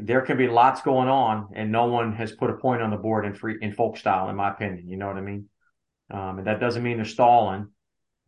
[0.00, 2.96] there can be lots going on, and no one has put a point on the
[2.96, 4.88] board in free in folk style, in my opinion.
[4.88, 5.48] You know what I mean?
[6.10, 7.68] Um, and that doesn't mean they're stalling.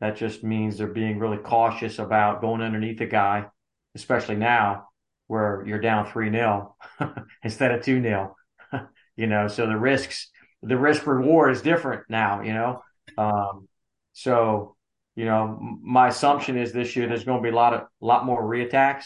[0.00, 3.46] That just means they're being really cautious about going underneath a guy,
[3.94, 4.88] especially now
[5.26, 6.74] where you're down three 0
[7.42, 8.36] instead of two 0
[9.16, 10.30] You know, so the risks,
[10.62, 12.40] the risk reward is different now.
[12.40, 12.82] You know,
[13.18, 13.68] um,
[14.12, 14.76] so
[15.14, 18.24] you know, my assumption is this year there's going to be a lot of lot
[18.24, 19.04] more reattacks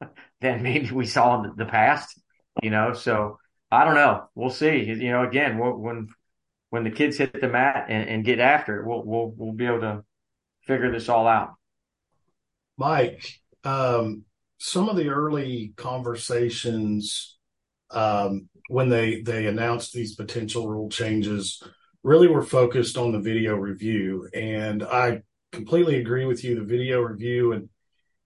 [0.40, 2.20] than maybe we saw in the past.
[2.62, 3.38] You know, so
[3.70, 4.24] I don't know.
[4.34, 4.84] We'll see.
[4.84, 6.08] You know, again, when
[6.70, 9.66] when the kids hit the mat and, and get after it, we'll we'll we'll be
[9.66, 10.04] able to
[10.66, 11.54] figure this all out.
[12.76, 14.24] Mike, um,
[14.58, 17.38] some of the early conversations
[17.90, 21.62] um, when they they announced these potential rule changes
[22.02, 26.54] really were focused on the video review, and I completely agree with you.
[26.54, 27.68] The video review and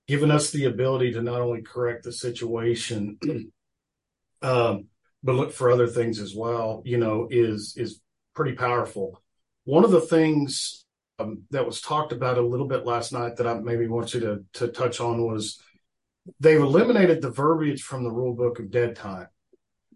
[0.06, 3.18] giving us the ability to not only correct the situation,
[4.42, 4.86] um,
[5.22, 8.00] but look for other things as well, you know, is is
[8.34, 9.22] pretty powerful.
[9.64, 10.84] One of the things
[11.18, 14.20] um, that was talked about a little bit last night that I maybe want you
[14.20, 15.60] to to touch on was
[16.40, 19.28] they've eliminated the verbiage from the rule book of dead time.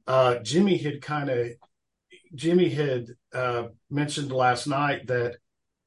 [0.07, 1.49] Uh, Jimmy had kind of
[2.35, 5.37] Jimmy had uh, mentioned last night that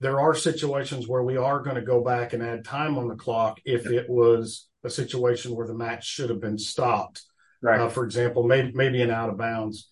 [0.02, 3.16] there are situations where we are going to go back and add time on the
[3.16, 7.22] clock if it was a situation where the match should have been stopped.
[7.62, 7.80] Right.
[7.80, 9.88] Uh, for example, maybe maybe an out of bounds.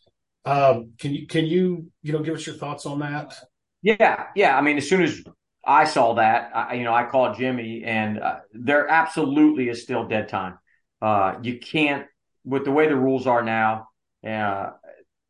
[0.45, 3.35] Um, can you can you you know give us your thoughts on that?
[3.83, 4.57] Yeah, yeah.
[4.57, 5.21] I mean, as soon as
[5.63, 10.07] I saw that, I, you know, I called Jimmy, and uh, there absolutely is still
[10.07, 10.57] dead time.
[10.99, 12.07] Uh, you can't
[12.43, 13.89] with the way the rules are now.
[14.27, 14.71] Uh,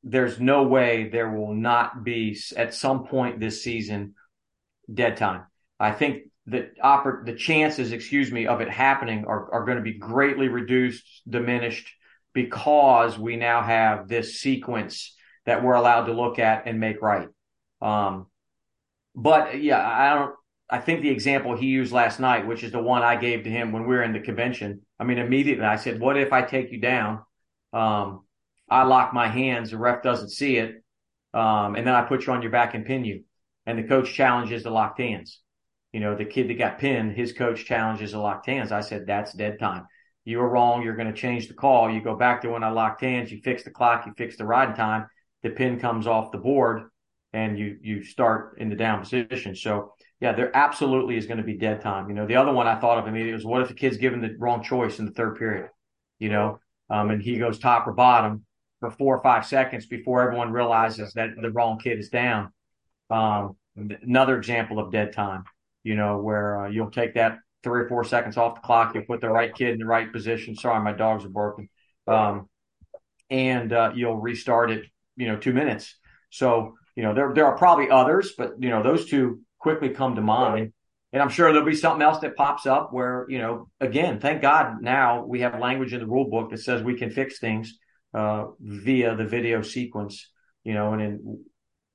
[0.04, 4.15] there's no way there will not be at some point this season
[4.93, 5.43] dead time.
[5.80, 9.84] I think that oper- the chances, excuse me, of it happening are, are going to
[9.84, 11.89] be greatly reduced, diminished
[12.34, 17.28] because we now have this sequence that we're allowed to look at and make right.
[17.82, 18.28] Um,
[19.15, 20.36] but yeah, I don't,
[20.69, 23.49] I think the example he used last night, which is the one I gave to
[23.49, 24.82] him when we were in the convention.
[24.99, 27.23] I mean, immediately I said, what if I take you down?
[27.73, 28.25] Um,
[28.69, 30.84] I lock my hands, the ref doesn't see it.
[31.34, 33.23] Um, and then I put you on your back and pin you
[33.69, 35.41] and the coach challenges the locked hands.
[35.93, 38.71] You know, the kid that got pinned, his coach challenges the locked hands.
[38.71, 39.86] I said, that's dead time.
[40.25, 40.82] You were wrong.
[40.82, 41.88] You're going to change the call.
[41.91, 43.32] You go back to when I locked hands.
[43.32, 44.08] You fix the clock.
[44.08, 45.05] You fix the riding time.
[45.43, 46.89] The pin comes off the board
[47.32, 49.55] and you, you start in the down position.
[49.55, 52.10] So yeah, there absolutely is going to be dead time.
[52.10, 54.19] You know, the other one I thought of immediately was what if the kid's given
[54.19, 55.69] the wrong choice in the third period,
[56.17, 58.45] you know, um, and he goes top or bottom
[58.79, 62.51] for four or five seconds before everyone realizes that the wrong kid is down.
[63.10, 63.55] Um,
[64.02, 65.44] another example of dead time,
[65.84, 69.04] you know, where uh, you'll take that three or four seconds off the clock, you'll
[69.04, 70.56] put the right kid in the right position.
[70.56, 71.70] Sorry, my dogs are barking.
[72.08, 72.50] Um,
[73.30, 75.96] and uh, you'll restart it, you know, two minutes.
[76.30, 80.15] So, you know, there, there are probably others, but, you know, those two quickly come
[80.15, 80.74] to mind.
[81.12, 84.42] And I'm sure there'll be something else that pops up where, you know, again, thank
[84.42, 87.78] God now we have language in the rule book that says we can fix things
[88.13, 90.30] uh, via the video sequence,
[90.63, 91.44] you know, and then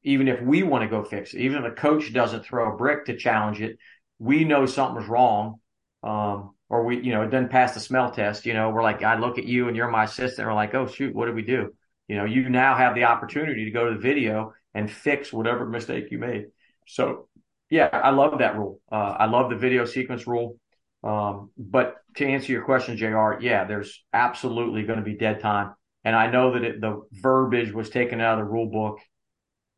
[0.04, 2.76] even if we want to go fix it, even if a coach doesn't throw a
[2.76, 3.78] brick to challenge it,
[4.18, 5.56] we know something's wrong.
[6.02, 8.46] Um, or we, you know, it doesn't pass the smell test.
[8.46, 10.46] You know, we're like, I look at you and you're my assistant.
[10.46, 11.74] We're like, oh shoot, what did we do?
[12.08, 15.66] You know, you now have the opportunity to go to the video and fix whatever
[15.66, 16.46] mistake you made.
[16.86, 17.28] So,
[17.70, 18.80] yeah, I love that rule.
[18.92, 20.58] Uh, I love the video sequence rule.
[21.02, 25.74] Um, but to answer your question, Jr., yeah, there's absolutely going to be dead time,
[26.02, 28.98] and I know that it, the verbiage was taken out of the rule book,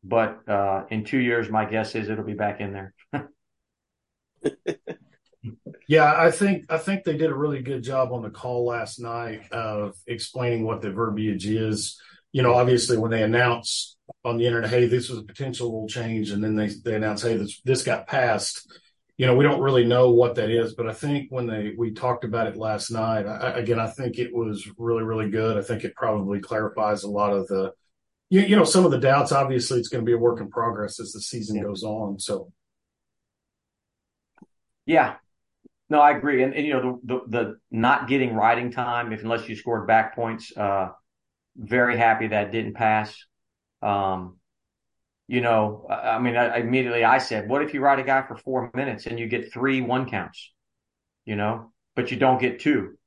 [0.07, 2.93] but uh, in two years, my guess is it'll be back in there.
[5.87, 8.99] Yeah, I think I think they did a really good job on the call last
[8.99, 11.99] night of explaining what the verbiage is.
[12.33, 15.87] You know, obviously when they announce on the internet, hey, this was a potential rule
[15.87, 18.69] change, and then they they announce, hey, this this got passed.
[19.17, 21.91] You know, we don't really know what that is, but I think when they we
[21.91, 25.57] talked about it last night, I, again, I think it was really really good.
[25.57, 27.71] I think it probably clarifies a lot of the,
[28.29, 29.31] you, you know, some of the doubts.
[29.31, 31.63] Obviously, it's going to be a work in progress as the season yeah.
[31.63, 32.19] goes on.
[32.19, 32.51] So,
[34.85, 35.15] yeah,
[35.89, 36.43] no, I agree.
[36.43, 39.87] And, and you know, the, the, the not getting riding time, if unless you scored
[39.87, 40.89] back points, uh,
[41.55, 43.15] very happy that didn't pass.
[43.81, 44.37] Um,
[45.27, 48.35] you know, I mean, I, immediately I said, what if you ride a guy for
[48.37, 50.53] four minutes and you get three one counts,
[51.25, 52.97] you know, but you don't get two?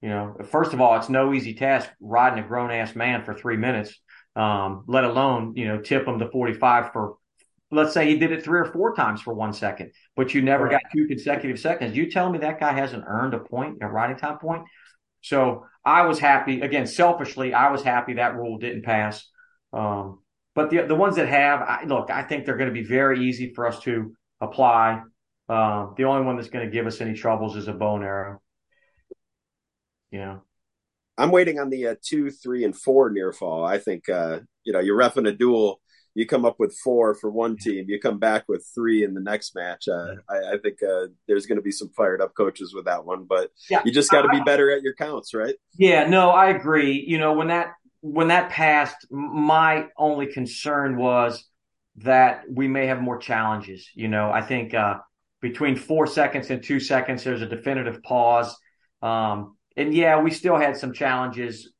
[0.00, 3.32] You know, first of all, it's no easy task riding a grown ass man for
[3.32, 3.98] three minutes,
[4.36, 7.16] um, let alone, you know, tip him to 45 for
[7.70, 10.64] let's say he did it three or four times for one second, but you never
[10.64, 10.72] right.
[10.72, 11.96] got two consecutive seconds.
[11.96, 14.62] You tell me that guy hasn't earned a point, a riding time point.
[15.22, 19.26] So I was happy again, selfishly, I was happy that rule didn't pass.
[19.72, 20.20] Um,
[20.54, 23.26] but the the ones that have, I, look, I think they're going to be very
[23.26, 25.02] easy for us to apply.
[25.48, 28.04] Uh, the only one that's going to give us any troubles is a bow and
[28.04, 28.40] arrow.
[30.10, 30.42] You know,
[31.16, 33.64] I'm waiting on the uh, two, three, and four near fall.
[33.64, 35.80] I think uh, you know you're refing a duel
[36.14, 39.20] you come up with four for one team, you come back with three in the
[39.20, 39.88] next match.
[39.88, 43.04] Uh, I, I, think uh, there's going to be some fired up coaches with that
[43.04, 43.82] one, but yeah.
[43.84, 45.54] you just got to be better at your counts, right?
[45.76, 47.04] Yeah, no, I agree.
[47.06, 51.44] You know, when that when that passed, my only concern was
[51.96, 53.88] that we may have more challenges.
[53.94, 54.98] You know, I think uh,
[55.40, 58.54] between four seconds and two seconds, there's a definitive pause.
[59.02, 61.70] Um, and yeah, we still had some challenges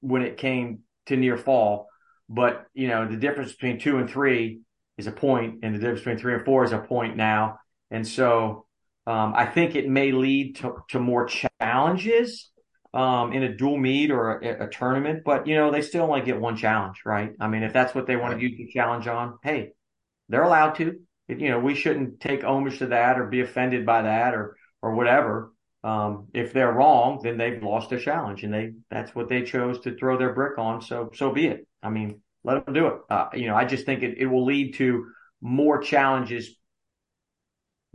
[0.00, 1.88] when it came to near fall.
[2.28, 4.60] But you know, the difference between two and three
[4.98, 7.58] is a point, and the difference between three and four is a point now.
[7.90, 8.66] And so
[9.06, 11.28] um, I think it may lead to, to more
[11.60, 12.50] challenges
[12.94, 15.22] um, in a dual meet or a, a, tournament.
[15.24, 17.32] But you know, they still only get one challenge, right?
[17.40, 19.72] I mean, if that's what they want to use the challenge on, hey,
[20.28, 21.00] they're allowed to.
[21.28, 24.94] You know, we shouldn't take homage to that or be offended by that or or
[24.94, 25.52] whatever.
[25.84, 29.80] Um, if they're wrong, then they've lost their challenge, and they that's what they chose
[29.80, 30.80] to throw their brick on.
[30.80, 31.66] So so be it.
[31.82, 32.94] I mean, let them do it.
[33.10, 35.06] Uh, you know, I just think it, it will lead to
[35.40, 36.56] more challenges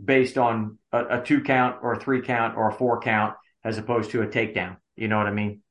[0.02, 3.78] based on a, a, two count or a three count or a four count as
[3.78, 4.76] opposed to a takedown.
[4.96, 5.62] You know what I mean?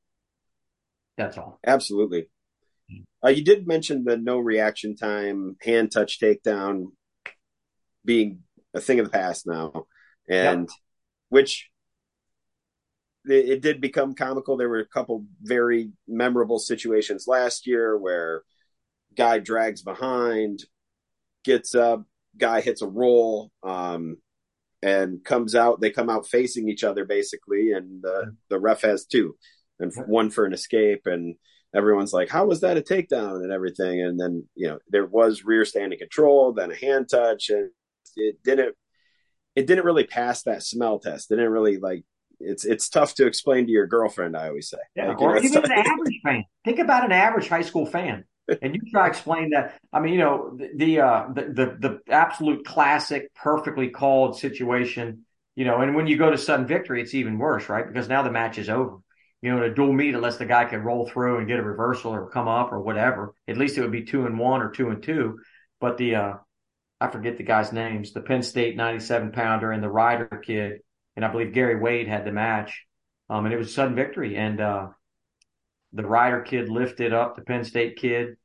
[1.18, 1.60] That's all.
[1.66, 2.30] Absolutely.
[3.24, 6.88] Uh, you did mention the no reaction time, hand touch takedown
[8.06, 9.86] being a thing of the past now,
[10.30, 10.70] and yep.
[11.30, 11.70] which
[13.30, 14.58] it, it did become comical.
[14.58, 18.44] There were a couple very memorable situations last year where
[19.16, 20.64] guy drags behind,
[21.44, 22.04] gets up,
[22.38, 24.18] guy hits a roll, um,
[24.82, 25.82] and comes out.
[25.82, 29.36] They come out facing each other basically, and the the ref has two,
[29.80, 31.36] and one for an escape, and
[31.76, 34.02] everyone's like, "How was that a takedown?" and everything.
[34.02, 37.72] And then you know there was rear standing control, then a hand touch, and
[38.16, 38.76] it didn't
[39.56, 41.32] it didn't really pass that smell test.
[41.32, 42.04] It didn't really like
[42.40, 44.36] it's it's tough to explain to your girlfriend.
[44.36, 46.44] I always say, yeah, like, or even an average fan.
[46.64, 48.26] Think about an average high school fan,
[48.62, 49.80] and you try to explain that.
[49.92, 55.26] I mean, you know, the the, uh, the the the absolute classic, perfectly called situation.
[55.56, 57.88] You know, and when you go to sudden victory, it's even worse, right?
[57.88, 58.98] Because now the match is over.
[59.42, 61.64] You know, in a dual meet, unless the guy can roll through and get a
[61.64, 64.70] reversal or come up or whatever, at least it would be two and one or
[64.70, 65.40] two and two.
[65.80, 66.34] But the uh,
[67.00, 70.82] I forget the guy's names, the Penn State 97 pounder and the Rider kid
[71.18, 72.86] and I believe Gary Wade had the match.
[73.30, 74.38] Um, and it was a sudden victory.
[74.38, 74.90] And uh,
[75.92, 78.38] the Rider kid lifted up the Penn State kid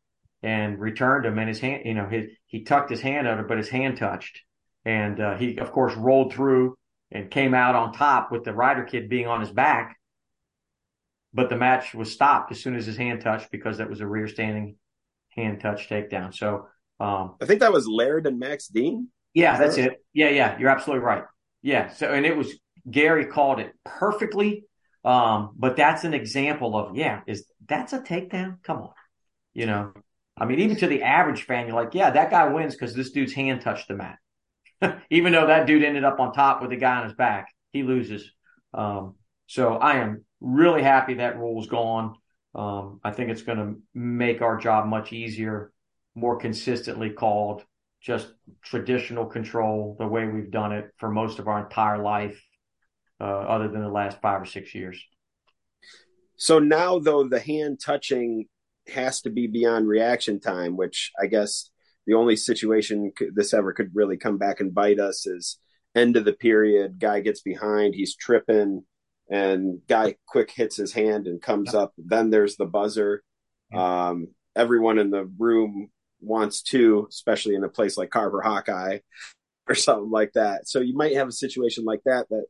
[0.42, 3.58] and returned him, and his hand, you know, his he tucked his hand under, but
[3.58, 4.40] his hand touched,
[4.84, 6.76] and uh, he of course rolled through
[7.12, 9.96] and came out on top with the Rider kid being on his back.
[11.32, 14.06] But the match was stopped as soon as his hand touched because that was a
[14.06, 14.76] rear standing
[15.28, 16.34] hand touch takedown.
[16.34, 16.66] So
[16.98, 19.08] um, I think that was Laird and Max Dean.
[19.34, 20.04] Yeah, that's it.
[20.12, 21.24] Yeah, yeah, you're absolutely right.
[21.62, 21.88] Yeah.
[21.88, 22.52] So, and it was
[22.90, 24.64] Gary called it perfectly.
[25.04, 28.62] Um, but that's an example of, yeah, is that's a takedown?
[28.62, 28.92] Come on.
[29.54, 29.92] You know,
[30.36, 33.10] I mean, even to the average fan, you're like, yeah, that guy wins because this
[33.10, 34.18] dude's hand touched the mat.
[35.10, 37.82] even though that dude ended up on top with the guy on his back, he
[37.82, 38.30] loses.
[38.72, 42.14] Um, so I am really happy that rule's gone.
[42.54, 45.72] Um, I think it's going to make our job much easier,
[46.14, 47.64] more consistently called,
[48.02, 52.42] just traditional control, the way we've done it for most of our entire life,
[53.20, 55.02] uh, other than the last five or six years.
[56.36, 58.46] So now, though, the hand touching
[58.88, 61.70] has to be beyond reaction time, which I guess
[62.06, 65.58] the only situation this ever could really come back and bite us is
[65.94, 68.84] end of the period, guy gets behind, he's tripping,
[69.30, 71.92] and guy quick hits his hand and comes up.
[71.96, 73.22] Then there's the buzzer.
[73.72, 75.90] Um, everyone in the room
[76.22, 78.98] wants to, especially in a place like Carver Hawkeye
[79.68, 80.68] or something like that.
[80.68, 82.44] So you might have a situation like that that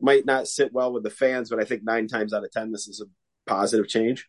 [0.00, 2.72] might not sit well with the fans, but I think nine times out of ten,
[2.72, 4.28] this is a positive change.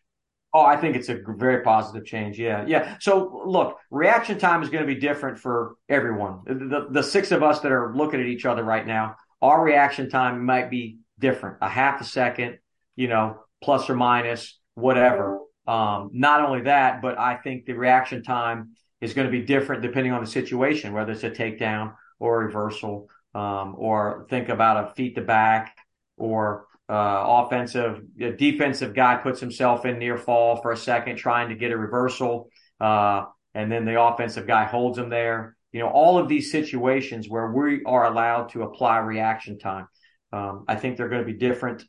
[0.52, 2.38] Oh, I think it's a very positive change.
[2.38, 2.64] Yeah.
[2.66, 2.96] Yeah.
[3.00, 6.40] So look, reaction time is going to be different for everyone.
[6.44, 10.10] The, the six of us that are looking at each other right now, our reaction
[10.10, 12.58] time might be different, a half a second,
[12.96, 15.38] you know, plus or minus, whatever.
[15.68, 18.70] Um, not only that, but I think the reaction time
[19.00, 22.46] is going to be different depending on the situation, whether it's a takedown or a
[22.46, 25.76] reversal, um, or think about a feet to back
[26.16, 28.02] or uh, offensive,
[28.36, 32.50] defensive guy puts himself in near fall for a second, trying to get a reversal,
[32.80, 35.56] uh, and then the offensive guy holds him there.
[35.72, 39.86] You know, all of these situations where we are allowed to apply reaction time.
[40.32, 41.84] Um, I think they're going to be different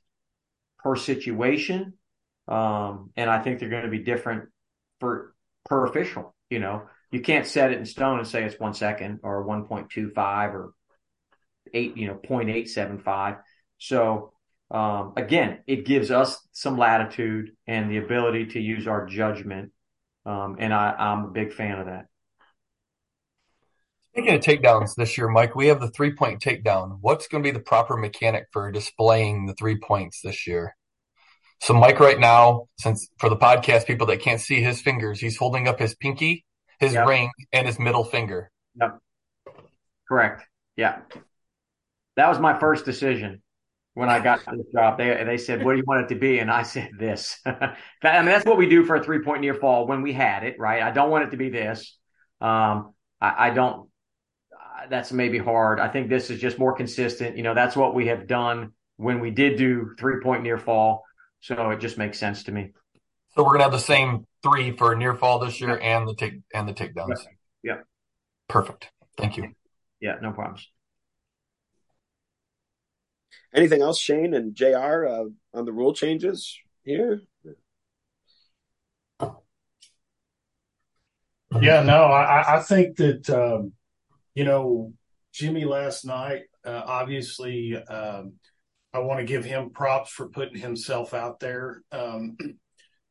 [0.83, 1.93] per situation,
[2.47, 4.49] um, and I think they're going to be different
[4.99, 5.33] for
[5.65, 6.35] per official.
[6.51, 10.53] You know, you can't set it in stone and say it's one second or 1.25
[10.53, 10.73] or
[11.73, 13.39] eight, you know, 0.875.
[13.77, 14.33] So
[14.71, 19.71] um, again, it gives us some latitude and the ability to use our judgment.
[20.25, 22.05] Um, and I, I'm a big fan of that.
[24.13, 26.97] Speaking of takedowns this year, Mike, we have the three point takedown.
[27.01, 30.75] What's going to be the proper mechanic for displaying the three points this year?
[31.61, 35.37] So, Mike, right now, since for the podcast people that can't see his fingers, he's
[35.37, 36.43] holding up his pinky,
[36.81, 37.07] his yep.
[37.07, 38.51] ring, and his middle finger.
[38.81, 38.99] Yep.
[40.09, 40.43] Correct.
[40.75, 40.99] Yeah.
[42.17, 43.41] That was my first decision
[43.93, 44.97] when I got to the job.
[44.97, 47.75] They they said, "What do you want it to be?" And I said, "This." I
[48.03, 50.59] mean, that's what we do for a three point near fall when we had it,
[50.59, 50.81] right?
[50.81, 51.97] I don't want it to be this.
[52.41, 53.89] Um, I, I don't.
[54.51, 55.79] Uh, that's maybe hard.
[55.79, 57.37] I think this is just more consistent.
[57.37, 61.03] You know, that's what we have done when we did do three point near fall.
[61.41, 62.73] So it just makes sense to me.
[63.35, 65.97] So we're gonna have the same three for near fall this year yeah.
[65.97, 67.25] and the take and the takedowns.
[67.63, 67.77] Yeah.
[68.47, 68.89] Perfect.
[69.17, 69.53] Thank you.
[69.99, 70.67] Yeah, no problems.
[73.53, 75.05] Anything else, Shane and Jr.
[75.05, 77.21] Uh, on the rule changes here?
[81.59, 83.73] Yeah, no, I, I think that um,
[84.33, 84.93] you know
[85.33, 86.43] Jimmy last night.
[86.63, 88.33] Uh, obviously, um,
[88.93, 91.83] I want to give him props for putting himself out there.
[91.91, 92.37] Um,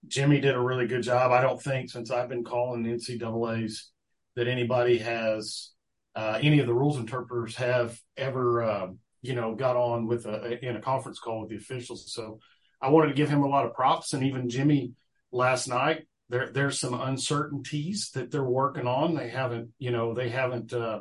[0.06, 1.30] Jimmy did a really good job.
[1.32, 3.90] I don't think since I've been calling the NCAA's
[4.36, 5.70] that anybody has
[6.14, 10.64] uh, any of the rules interpreters have ever um, you know, got on with a
[10.64, 12.12] in a conference call with the officials.
[12.12, 12.40] So
[12.80, 14.92] I wanted to give him a lot of props, and even Jimmy
[15.32, 16.06] last night.
[16.28, 19.16] There, there's some uncertainties that they're working on.
[19.16, 21.00] They haven't, you know, they haven't uh,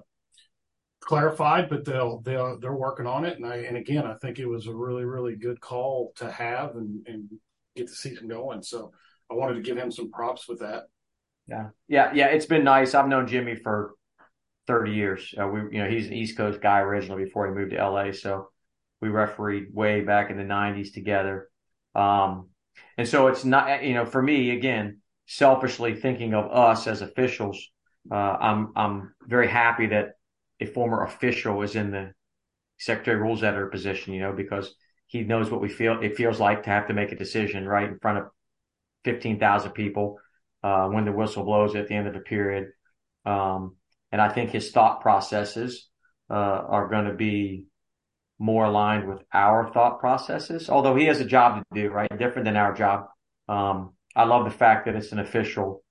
[1.02, 3.38] clarified, but they'll they'll they're working on it.
[3.38, 6.76] And I and again, I think it was a really really good call to have
[6.76, 7.30] and and
[7.76, 8.62] get the season going.
[8.62, 8.92] So
[9.30, 10.84] I wanted to give him some props with that.
[11.48, 12.28] Yeah, yeah, yeah.
[12.28, 12.94] It's been nice.
[12.94, 13.94] I've known Jimmy for
[14.68, 15.34] 30 years.
[15.40, 18.12] Uh, we, you know, he's an East Coast guy originally before he moved to LA.
[18.12, 18.50] So
[19.02, 21.50] we refereed way back in the 90s together.
[21.96, 22.50] Um,
[22.98, 27.68] and so it's not, you know, for me, again, selfishly thinking of us as officials,
[28.12, 30.12] uh, I'm, I'm very happy that
[30.60, 32.14] a former official is in the
[32.78, 34.74] secretary rules editor position, you know, because
[35.10, 37.90] he knows what we feel, it feels like to have to make a decision right
[37.90, 38.26] in front of
[39.06, 40.20] 15,000 people,
[40.62, 42.68] uh, when the whistle blows at the end of the period.
[43.26, 43.76] Um,
[44.12, 45.90] and I think his thought processes
[46.30, 47.66] uh, are going to be
[48.38, 50.70] more aligned with our thought processes.
[50.70, 52.20] Although he has a job to do, right?
[52.20, 53.08] Different than our job.
[53.48, 55.84] Um, I love the fact that it's an official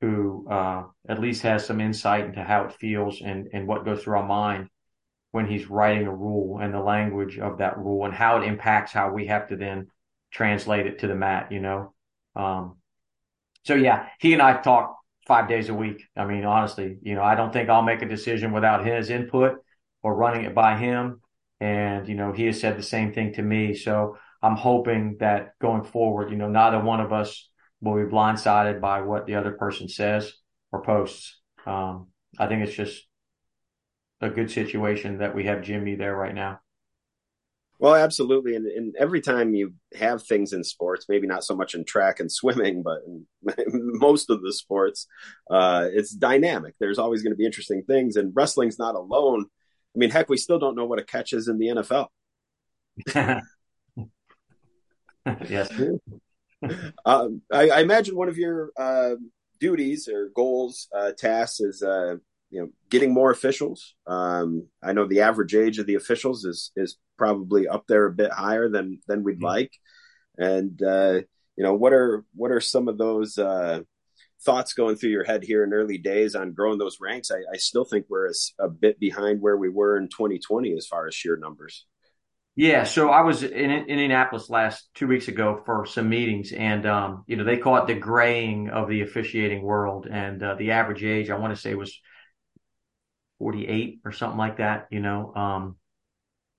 [0.00, 4.04] who uh, at least has some insight into how it feels and, and what goes
[4.04, 4.68] through our mind
[5.32, 8.92] when he's writing a rule and the language of that rule and how it impacts
[8.92, 9.88] how we have to then
[10.32, 11.94] translate it to the mat, you know?
[12.34, 12.76] Um,
[13.64, 16.02] so yeah, he and I talk five days a week.
[16.16, 19.58] I mean, honestly, you know, I don't think I'll make a decision without his input
[20.02, 21.20] or running it by him.
[21.60, 23.74] And, you know, he has said the same thing to me.
[23.74, 27.48] So I'm hoping that going forward, you know, neither one of us
[27.80, 30.32] will be blindsided by what the other person says
[30.72, 31.38] or posts.
[31.66, 32.08] Um,
[32.38, 33.06] I think it's just
[34.20, 36.60] a good situation that we have Jimmy there right now.
[37.80, 38.56] Well, absolutely.
[38.56, 42.20] And, and, every time you have things in sports, maybe not so much in track
[42.20, 43.26] and swimming, but in
[43.98, 45.06] most of the sports,
[45.50, 46.74] uh, it's dynamic.
[46.78, 48.16] There's always going to be interesting things.
[48.16, 49.46] And wrestling's not alone.
[49.96, 52.08] I mean, heck, we still don't know what a catch is in the NFL.
[55.48, 55.72] yes.
[57.06, 59.14] um, I, I, imagine one of your uh,
[59.58, 62.16] duties or goals, uh, tasks is uh,
[62.50, 63.94] you know getting more officials.
[64.06, 68.12] Um, I know the average age of the officials is is probably up there a
[68.12, 69.44] bit higher than than we'd mm-hmm.
[69.44, 69.72] like,
[70.36, 71.20] and uh,
[71.56, 73.80] you know what are what are some of those uh,
[74.42, 77.30] thoughts going through your head here in early days on growing those ranks?
[77.30, 80.86] I, I still think we're a, a bit behind where we were in 2020 as
[80.86, 81.86] far as sheer numbers.
[82.56, 86.84] Yeah, so I was in, in Indianapolis last two weeks ago for some meetings, and
[86.84, 90.72] um, you know they call it the graying of the officiating world, and uh, the
[90.72, 91.96] average age I want to say was
[93.40, 95.34] 48 or something like that, you know.
[95.34, 95.76] Um,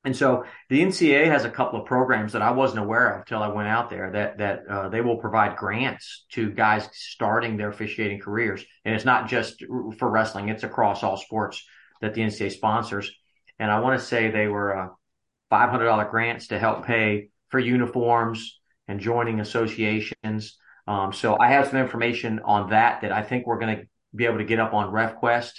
[0.03, 3.41] and so the NCAA has a couple of programs that I wasn't aware of till
[3.41, 7.69] I went out there that that uh, they will provide grants to guys starting their
[7.69, 9.63] officiating careers, and it's not just
[9.97, 11.63] for wrestling; it's across all sports
[12.01, 13.11] that the NCAA sponsors.
[13.59, 14.87] And I want to say they were uh,
[15.51, 20.57] $500 grants to help pay for uniforms and joining associations.
[20.87, 23.83] Um, so I have some information on that that I think we're going to
[24.15, 25.51] be able to get up on RefQuest.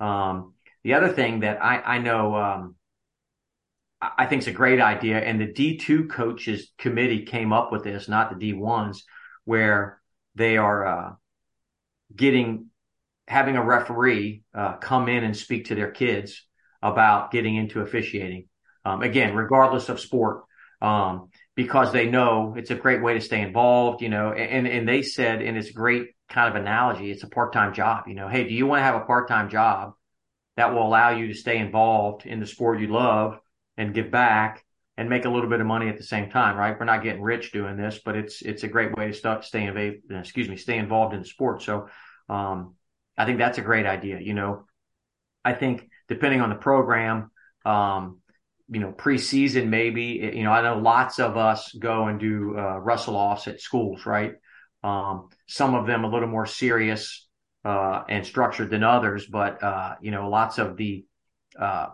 [0.00, 0.52] Um,
[0.86, 2.76] the other thing that I, I know um,
[4.00, 8.08] I think is a great idea, and the D2 coaches committee came up with this,
[8.08, 8.98] not the D1s,
[9.44, 10.00] where
[10.36, 11.12] they are uh,
[12.14, 12.66] getting
[13.26, 16.46] having a referee uh, come in and speak to their kids
[16.80, 18.46] about getting into officiating.
[18.84, 20.44] Um, again, regardless of sport,
[20.80, 24.88] um, because they know it's a great way to stay involved, you know, and, and
[24.88, 28.28] they said, and it's a great kind of analogy, it's a part-time job, you know,
[28.28, 29.94] hey, do you want to have a part-time job
[30.56, 33.38] that will allow you to stay involved in the sport you love
[33.76, 34.64] and give back
[34.96, 36.78] and make a little bit of money at the same time, right?
[36.78, 39.68] We're not getting rich doing this, but it's it's a great way to start stay.
[40.10, 41.62] Excuse me, stay involved in the sport.
[41.62, 41.88] So,
[42.28, 42.74] um,
[43.18, 44.18] I think that's a great idea.
[44.20, 44.64] You know,
[45.44, 47.30] I think depending on the program,
[47.66, 48.20] um,
[48.68, 50.32] you know, preseason maybe.
[50.34, 54.06] You know, I know lots of us go and do uh, wrestle offs at schools,
[54.06, 54.32] right?
[54.82, 57.25] Um, some of them a little more serious
[57.66, 59.26] uh, and structured than others.
[59.26, 61.04] But uh, you know, lots of the
[61.58, 61.88] uh,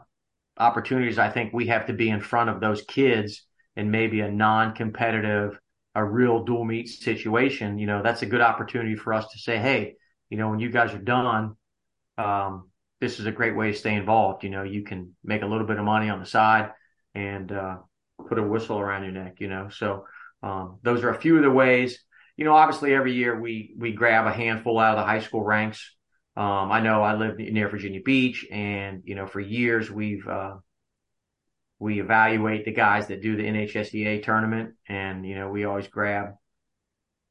[0.58, 4.30] opportunities I think we have to be in front of those kids in maybe a
[4.30, 5.58] non-competitive,
[5.94, 7.78] a real dual meet situation.
[7.78, 9.94] You know, that's a good opportunity for us to say, hey,
[10.28, 11.56] you know, when you guys are done,
[12.18, 12.68] um,
[13.00, 14.44] this is a great way to stay involved.
[14.44, 16.72] You know, you can make a little bit of money on the side
[17.14, 17.78] and uh,
[18.28, 19.36] put a whistle around your neck.
[19.38, 20.04] You know, so
[20.42, 21.98] um, those are a few of the ways
[22.36, 25.42] you know, obviously every year we we grab a handful out of the high school
[25.42, 25.94] ranks.
[26.36, 30.54] Um, I know I live near Virginia Beach, and you know, for years we've uh,
[31.78, 36.34] we evaluate the guys that do the NHSCA tournament, and you know, we always grab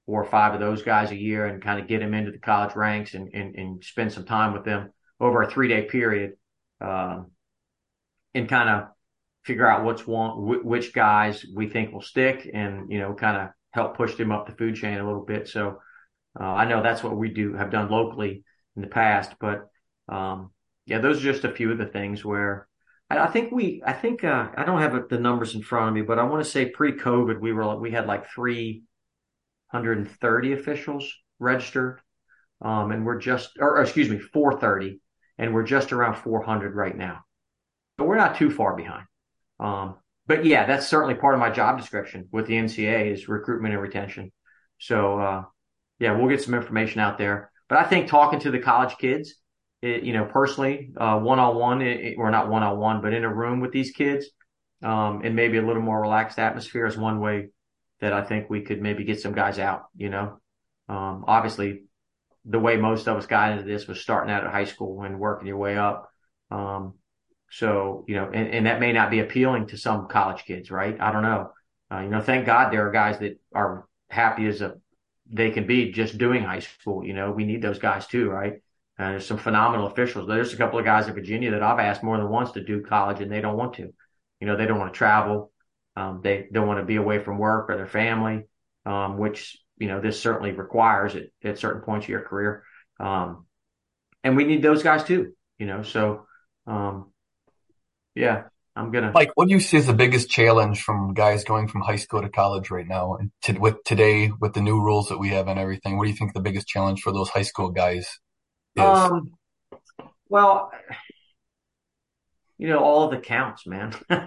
[0.05, 2.37] four or five of those guys a year and kind of get them into the
[2.37, 6.33] college ranks and and, and spend some time with them over a three day period,
[6.79, 7.31] um,
[8.35, 8.89] and kind of
[9.45, 13.49] figure out what's one which guys we think will stick, and you know, kind of
[13.71, 15.47] help push them up the food chain a little bit.
[15.47, 15.79] So
[16.39, 18.43] uh, I know that's what we do have done locally
[18.75, 19.67] in the past, but
[20.07, 20.51] um,
[20.85, 22.67] yeah, those are just a few of the things where
[23.09, 25.93] I, I think we, I think uh, I don't have the numbers in front of
[25.93, 31.99] me, but I want to say pre-COVID we were we had like 330 officials registered,
[32.61, 35.01] um, and we're just, or, or excuse me, 430,
[35.37, 37.25] and we're just around 400 right now,
[37.97, 39.05] but we're not too far behind.
[39.59, 39.97] Um,
[40.31, 43.83] but yeah, that's certainly part of my job description with the NCA is recruitment and
[43.83, 44.31] retention.
[44.79, 45.43] So uh,
[45.99, 47.51] yeah, we'll get some information out there.
[47.67, 49.33] But I think talking to the college kids,
[49.81, 51.81] it, you know, personally, one on one,
[52.17, 54.25] or not one on one, but in a room with these kids,
[54.81, 57.49] um, and maybe a little more relaxed atmosphere is one way
[57.99, 59.87] that I think we could maybe get some guys out.
[59.97, 60.39] You know,
[60.87, 61.83] um, obviously,
[62.45, 65.19] the way most of us got into this was starting out at high school and
[65.19, 66.09] working your way up.
[66.51, 66.93] Um,
[67.51, 70.99] so, you know, and, and that may not be appealing to some college kids, right?
[70.99, 71.51] I don't know.
[71.91, 74.75] Uh, you know, thank God there are guys that are happy as a,
[75.29, 77.05] they can be just doing high school.
[77.05, 78.53] You know, we need those guys too, right?
[78.97, 80.29] And there's some phenomenal officials.
[80.29, 82.81] There's a couple of guys in Virginia that I've asked more than once to do
[82.81, 83.93] college and they don't want to.
[84.39, 85.51] You know, they don't want to travel.
[85.97, 88.45] Um, they don't want to be away from work or their family,
[88.85, 92.63] um, which, you know, this certainly requires it at certain points of your career.
[92.97, 93.45] Um,
[94.23, 96.27] and we need those guys too, you know, so,
[96.65, 97.11] um,
[98.15, 98.43] yeah.
[98.73, 99.11] I'm gonna.
[99.13, 102.21] Mike, what do you see as the biggest challenge from guys going from high school
[102.21, 105.49] to college right now, and to, with today with the new rules that we have
[105.49, 105.97] and everything?
[105.97, 108.07] What do you think the biggest challenge for those high school guys
[108.77, 108.81] is?
[108.81, 109.31] Um,
[110.29, 110.71] well,
[112.57, 113.93] you know, all of the counts, man.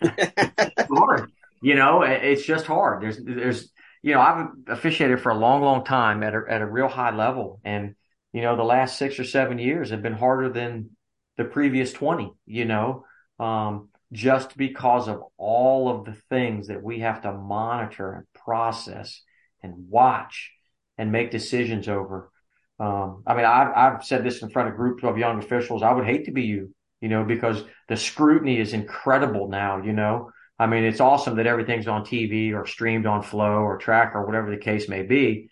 [0.00, 1.32] hard.
[1.62, 3.02] You know, it's just hard.
[3.02, 3.70] There's, there's,
[4.02, 7.14] you know, I've officiated for a long, long time at a, at a real high
[7.14, 7.60] level.
[7.64, 7.94] And,
[8.32, 10.90] you know, the last six or seven years have been harder than
[11.36, 13.04] the previous 20, you know,
[13.42, 19.22] um, just because of all of the things that we have to monitor and process
[19.62, 20.52] and watch
[20.98, 22.30] and make decisions over.
[22.78, 25.82] Um, I mean, I've, I've said this in front of groups of young officials.
[25.82, 29.92] I would hate to be you you know, because the scrutiny is incredible now, you
[29.92, 30.30] know.
[30.58, 34.24] I mean, it's awesome that everything's on TV or streamed on Flo or Track or
[34.24, 35.50] whatever the case may be.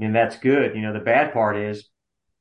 [0.00, 0.74] And that's good.
[0.74, 1.86] You know, the bad part is,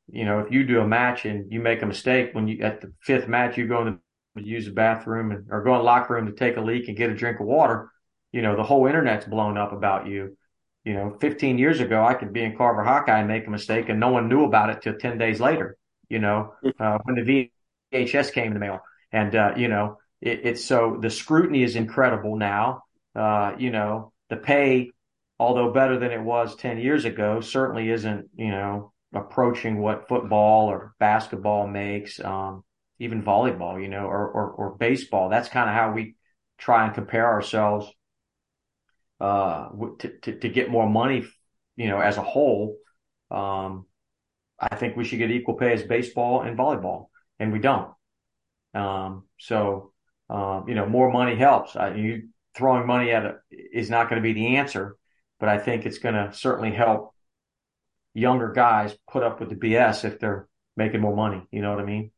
[0.09, 2.79] you know, if you do a match and you make a mistake when you at
[2.79, 3.99] the fifth match you go in the
[4.35, 6.97] use the bathroom and, or go in the locker room to take a leak and
[6.97, 7.91] get a drink of water,
[8.31, 10.37] you know, the whole internet's blown up about you.
[10.83, 13.89] You know, 15 years ago, I could be in Carver Hawkeye and make a mistake
[13.89, 15.77] and no one knew about it till 10 days later,
[16.09, 17.51] you know, uh, when the
[17.93, 18.79] VHS came in the mail.
[19.11, 22.83] And, uh, you know, it, it's so the scrutiny is incredible now.
[23.15, 24.91] Uh, you know, the pay,
[25.37, 30.67] although better than it was 10 years ago, certainly isn't, you know, approaching what football
[30.67, 32.63] or basketball makes, um,
[33.01, 35.27] even volleyball, you know, or, or, or baseball.
[35.27, 36.15] That's kind of how we
[36.59, 37.91] try and compare ourselves,
[39.19, 41.25] uh, to, to, to get more money,
[41.75, 42.77] you know, as a whole.
[43.31, 43.87] Um,
[44.59, 47.07] I think we should get equal pay as baseball and volleyball
[47.39, 47.91] and we don't.
[48.75, 49.93] Um, so,
[50.29, 51.75] uh, you know, more money helps.
[51.75, 53.37] I, you throwing money at it
[53.73, 54.95] is not going to be the answer,
[55.39, 57.15] but I think it's going to certainly help
[58.13, 60.47] younger guys put up with the BS if they're
[60.77, 61.41] making more money.
[61.51, 62.11] You know what I mean?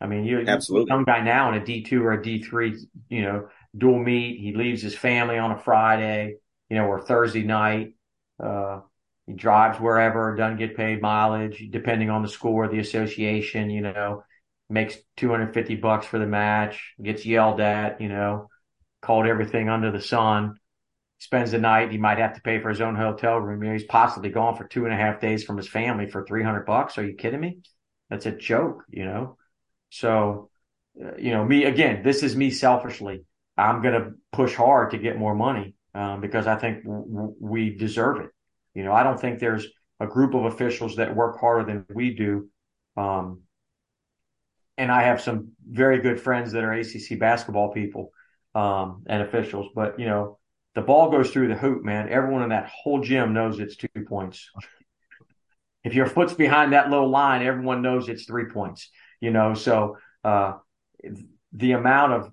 [0.00, 2.76] I mean, you're absolutely young guy now in a D two or a D three,
[3.08, 4.40] you know, dual meet.
[4.40, 6.36] He leaves his family on a Friday,
[6.68, 7.94] you know, or Thursday night.
[8.42, 8.80] Uh,
[9.26, 13.80] he drives wherever, doesn't get paid mileage, depending on the school or the association, you
[13.80, 14.24] know,
[14.68, 18.48] makes 250 bucks for the match, gets yelled at, you know,
[19.00, 20.56] called everything under the sun,
[21.18, 21.90] spends the night.
[21.92, 23.62] He might have to pay for his own hotel room.
[23.62, 26.24] You know, he's possibly gone for two and a half days from his family for
[26.26, 26.98] 300 bucks.
[26.98, 27.60] Are you kidding me?
[28.10, 29.38] That's a joke, you know?
[29.94, 30.50] So,
[31.00, 33.24] uh, you know, me again, this is me selfishly.
[33.56, 37.76] I'm going to push hard to get more money um, because I think w- we
[37.76, 38.30] deserve it.
[38.74, 39.68] You know, I don't think there's
[40.00, 42.48] a group of officials that work harder than we do.
[42.96, 43.42] Um,
[44.76, 48.10] and I have some very good friends that are ACC basketball people
[48.56, 49.68] um, and officials.
[49.76, 50.40] But you know,
[50.74, 52.08] the ball goes through the hoop, man.
[52.08, 54.50] Everyone in that whole gym knows it's two points.
[55.84, 58.90] if your foot's behind that little line, everyone knows it's three points.
[59.20, 60.54] You know, so uh,
[61.52, 62.30] the amount of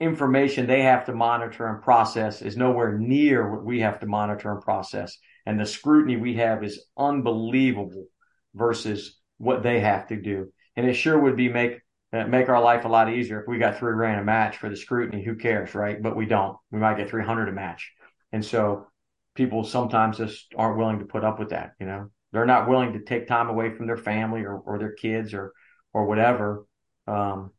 [0.00, 4.52] information they have to monitor and process is nowhere near what we have to monitor
[4.52, 5.16] and process
[5.46, 8.06] and the scrutiny we have is unbelievable
[8.54, 10.52] versus what they have to do.
[10.76, 11.80] And it sure would be make
[12.12, 14.68] uh, make our life a lot easier if we got three rand a match for
[14.68, 15.24] the scrutiny.
[15.24, 16.00] Who cares, right?
[16.00, 16.56] But we don't.
[16.70, 17.92] We might get 300 a match.
[18.32, 18.86] And so
[19.34, 21.72] people sometimes just aren't willing to put up with that.
[21.80, 24.92] You know, they're not willing to take time away from their family or, or their
[24.92, 25.52] kids or,
[25.94, 26.66] or whatever,
[27.06, 27.52] um,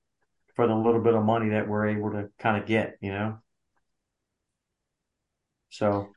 [0.56, 3.40] for the little bit of money that we're able to kind of get, you know?
[5.70, 6.10] So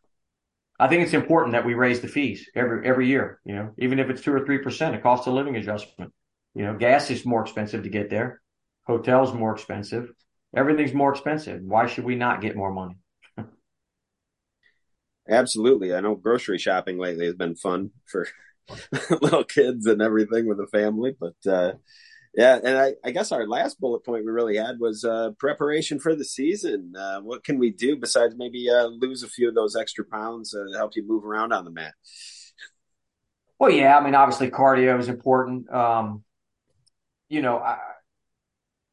[0.79, 3.41] I think it's important that we raise the fees every every year.
[3.45, 6.13] You know, even if it's two or three percent, a cost of living adjustment.
[6.55, 8.41] You know, gas is more expensive to get there.
[8.87, 10.11] Hotels more expensive.
[10.57, 11.61] Everything's more expensive.
[11.63, 12.97] Why should we not get more money?
[15.29, 15.95] Absolutely.
[15.95, 18.27] I know grocery shopping lately has been fun for
[19.21, 21.73] little kids and everything with the family, but uh,
[22.39, 25.99] yeah, and I, I, guess our last bullet point we really had was uh, preparation
[25.99, 26.95] for the season.
[26.97, 30.53] Uh, what can we do besides maybe uh, lose a few of those extra pounds
[30.53, 31.95] to help you move around on the mat?
[33.59, 35.69] Well, yeah, I mean, obviously cardio is important.
[35.69, 36.23] Um,
[37.29, 37.79] you know, I,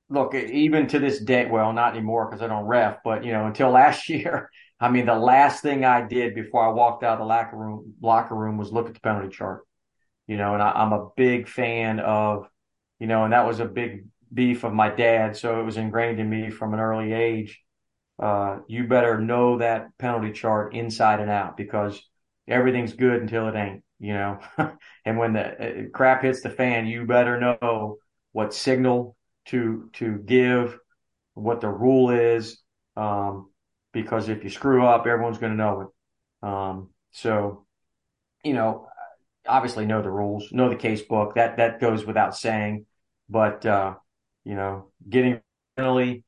[0.09, 3.45] look, even to this day, well, not anymore because I don't ref, but you know,
[3.45, 7.19] until last year, I mean, the last thing I did before I walked out of
[7.19, 9.67] the locker room, locker room was look at the penalty chart.
[10.25, 12.47] You know, and I, I'm a big fan of
[12.99, 15.35] you know, and that was a big beef of my dad.
[15.37, 17.61] So it was ingrained in me from an early age.
[18.17, 22.01] Uh, you better know that penalty chart inside and out because
[22.47, 24.39] everything's good until it ain't, you know.
[25.05, 27.97] and when the uh, crap hits the fan, you better know
[28.31, 29.15] what signal
[29.45, 30.77] to to give,
[31.33, 32.57] what the rule is,
[32.95, 33.49] um,
[33.91, 36.47] because if you screw up, everyone's going to know it.
[36.47, 37.65] Um, so,
[38.43, 38.87] you know,
[39.47, 41.35] obviously know the rules, know the case book.
[41.35, 42.85] That that goes without saying.
[43.29, 43.95] But uh,
[44.43, 45.41] you know, getting
[45.77, 46.23] mentally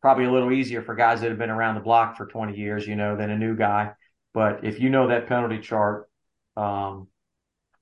[0.00, 2.86] probably a little easier for guys that have been around the block for 20 years,
[2.86, 3.92] you know, than a new guy.
[4.32, 6.08] But if you know that penalty chart,
[6.56, 7.08] um,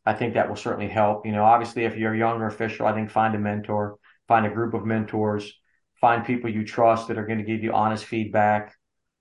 [0.05, 1.27] I think that will certainly help.
[1.27, 3.97] You know, obviously, if you're a younger official, I think find a mentor,
[4.29, 5.53] find a group of mentors,
[6.01, 8.73] find people you trust that are going to give you honest feedback.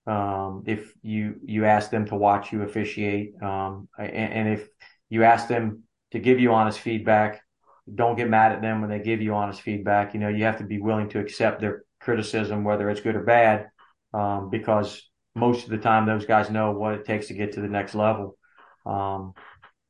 [0.08, 4.68] Um, if you you ask them to watch you officiate, um, and, and if
[5.10, 7.42] you ask them to give you honest feedback,
[7.94, 10.14] don't get mad at them when they give you honest feedback.
[10.14, 13.24] You know, you have to be willing to accept their criticism, whether it's good or
[13.24, 13.68] bad,
[14.14, 17.62] um, because most of the time those guys know what it takes to get to
[17.62, 18.38] the next level.
[18.86, 19.34] Um,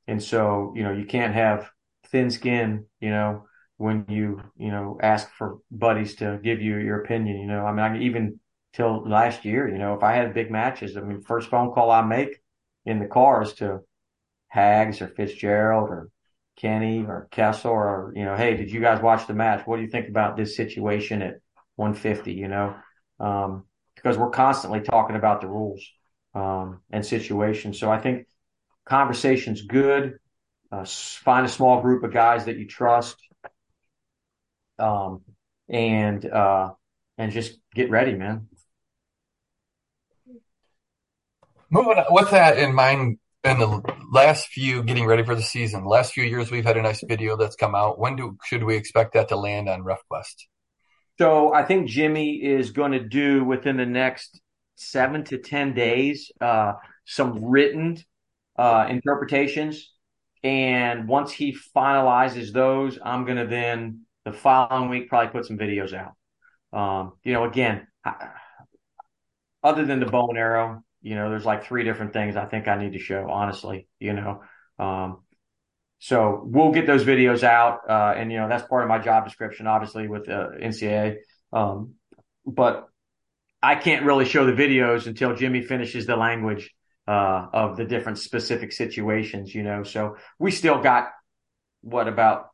[0.08, 1.70] and so, you know, you can't have
[2.08, 3.46] thin skin, you know,
[3.78, 7.72] when you, you know, ask for buddies to give you your opinion, you know, I
[7.72, 8.40] mean, I, even
[8.74, 11.92] till last year, you know, if I had big matches, I mean, first phone call
[11.92, 12.42] I make
[12.86, 13.82] in the car is to
[14.56, 16.10] Hags or Fitzgerald or
[16.56, 19.68] Kenny or Kessel or, you know, hey, did you guys watch the match?
[19.68, 21.42] What do you think about this situation at
[21.76, 22.74] 150, you know?
[23.20, 25.86] Um, because we're constantly talking about the rules
[26.34, 27.80] um, and situations.
[27.80, 28.28] So I think
[28.86, 30.20] conversation's good.
[30.72, 33.18] Uh, find a small group of guys that you trust,
[34.80, 35.22] um,
[35.70, 36.72] and uh,
[37.18, 38.48] and just get ready, man.
[41.70, 43.82] Moving on, with that in mind, in the
[44.12, 47.38] last few getting ready for the season, last few years we've had a nice video
[47.38, 48.00] that's come out.
[48.00, 50.46] When do should we expect that to land on RefQuest?
[51.20, 54.42] So I think Jimmy is going to do within the next
[54.76, 56.74] seven to ten days uh,
[57.06, 57.98] some written
[58.58, 59.94] uh, interpretations,
[60.44, 65.58] and once he finalizes those, I'm going to then the following week probably put some
[65.58, 66.14] videos out.
[66.74, 68.30] Um, you know, again, I,
[69.64, 72.68] other than the bow and arrow, you know, there's like three different things I think
[72.68, 74.42] I need to show, honestly, you know.
[74.80, 75.20] Um,
[76.00, 77.82] so we'll get those videos out.
[77.88, 81.18] Uh, and, you know, that's part of my job description, obviously, with uh, NCAA.
[81.54, 81.94] Um,
[82.44, 82.88] but
[83.62, 86.74] I can't really show the videos until Jimmy finishes the language
[87.08, 89.84] uh, of the different specific situations, you know.
[89.84, 91.10] So we still got
[91.82, 92.48] what about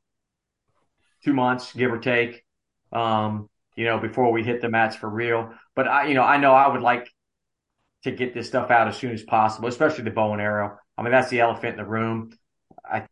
[1.23, 2.43] two months, give or take,
[2.91, 5.53] um, you know, before we hit the mats for real.
[5.73, 7.07] But I, you know, I know I would like
[8.03, 10.77] to get this stuff out as soon as possible, especially the bow and arrow.
[10.97, 12.31] I mean, that's the elephant in the room.
[12.83, 13.07] I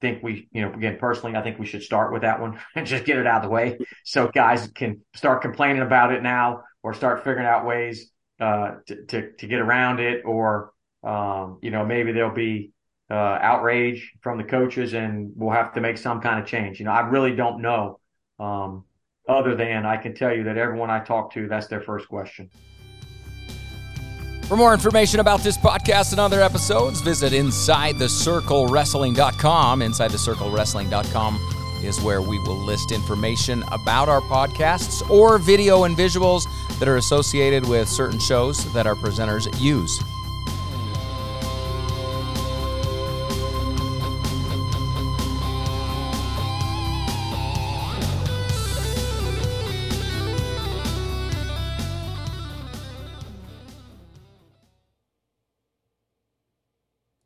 [0.00, 2.86] think we, you know, again, personally, I think we should start with that one and
[2.86, 6.62] just get it out of the way so guys can start complaining about it now
[6.82, 8.10] or start figuring out ways
[8.40, 10.72] uh, to, to, to get around it or,
[11.02, 12.72] um, you know, maybe there'll be
[13.10, 16.78] uh, outrage from the coaches and we'll have to make some kind of change.
[16.78, 18.00] You know, I really don't know.
[18.38, 18.84] Um,
[19.28, 22.50] other than I can tell you that everyone I talk to, that's their first question.
[24.46, 29.80] For more information about this podcast and other episodes, visit InsideTheCircleWrestling.com.
[29.80, 36.46] InsideTheCircleWrestling.com is where we will list information about our podcasts or video and visuals
[36.78, 40.00] that are associated with certain shows that our presenters use.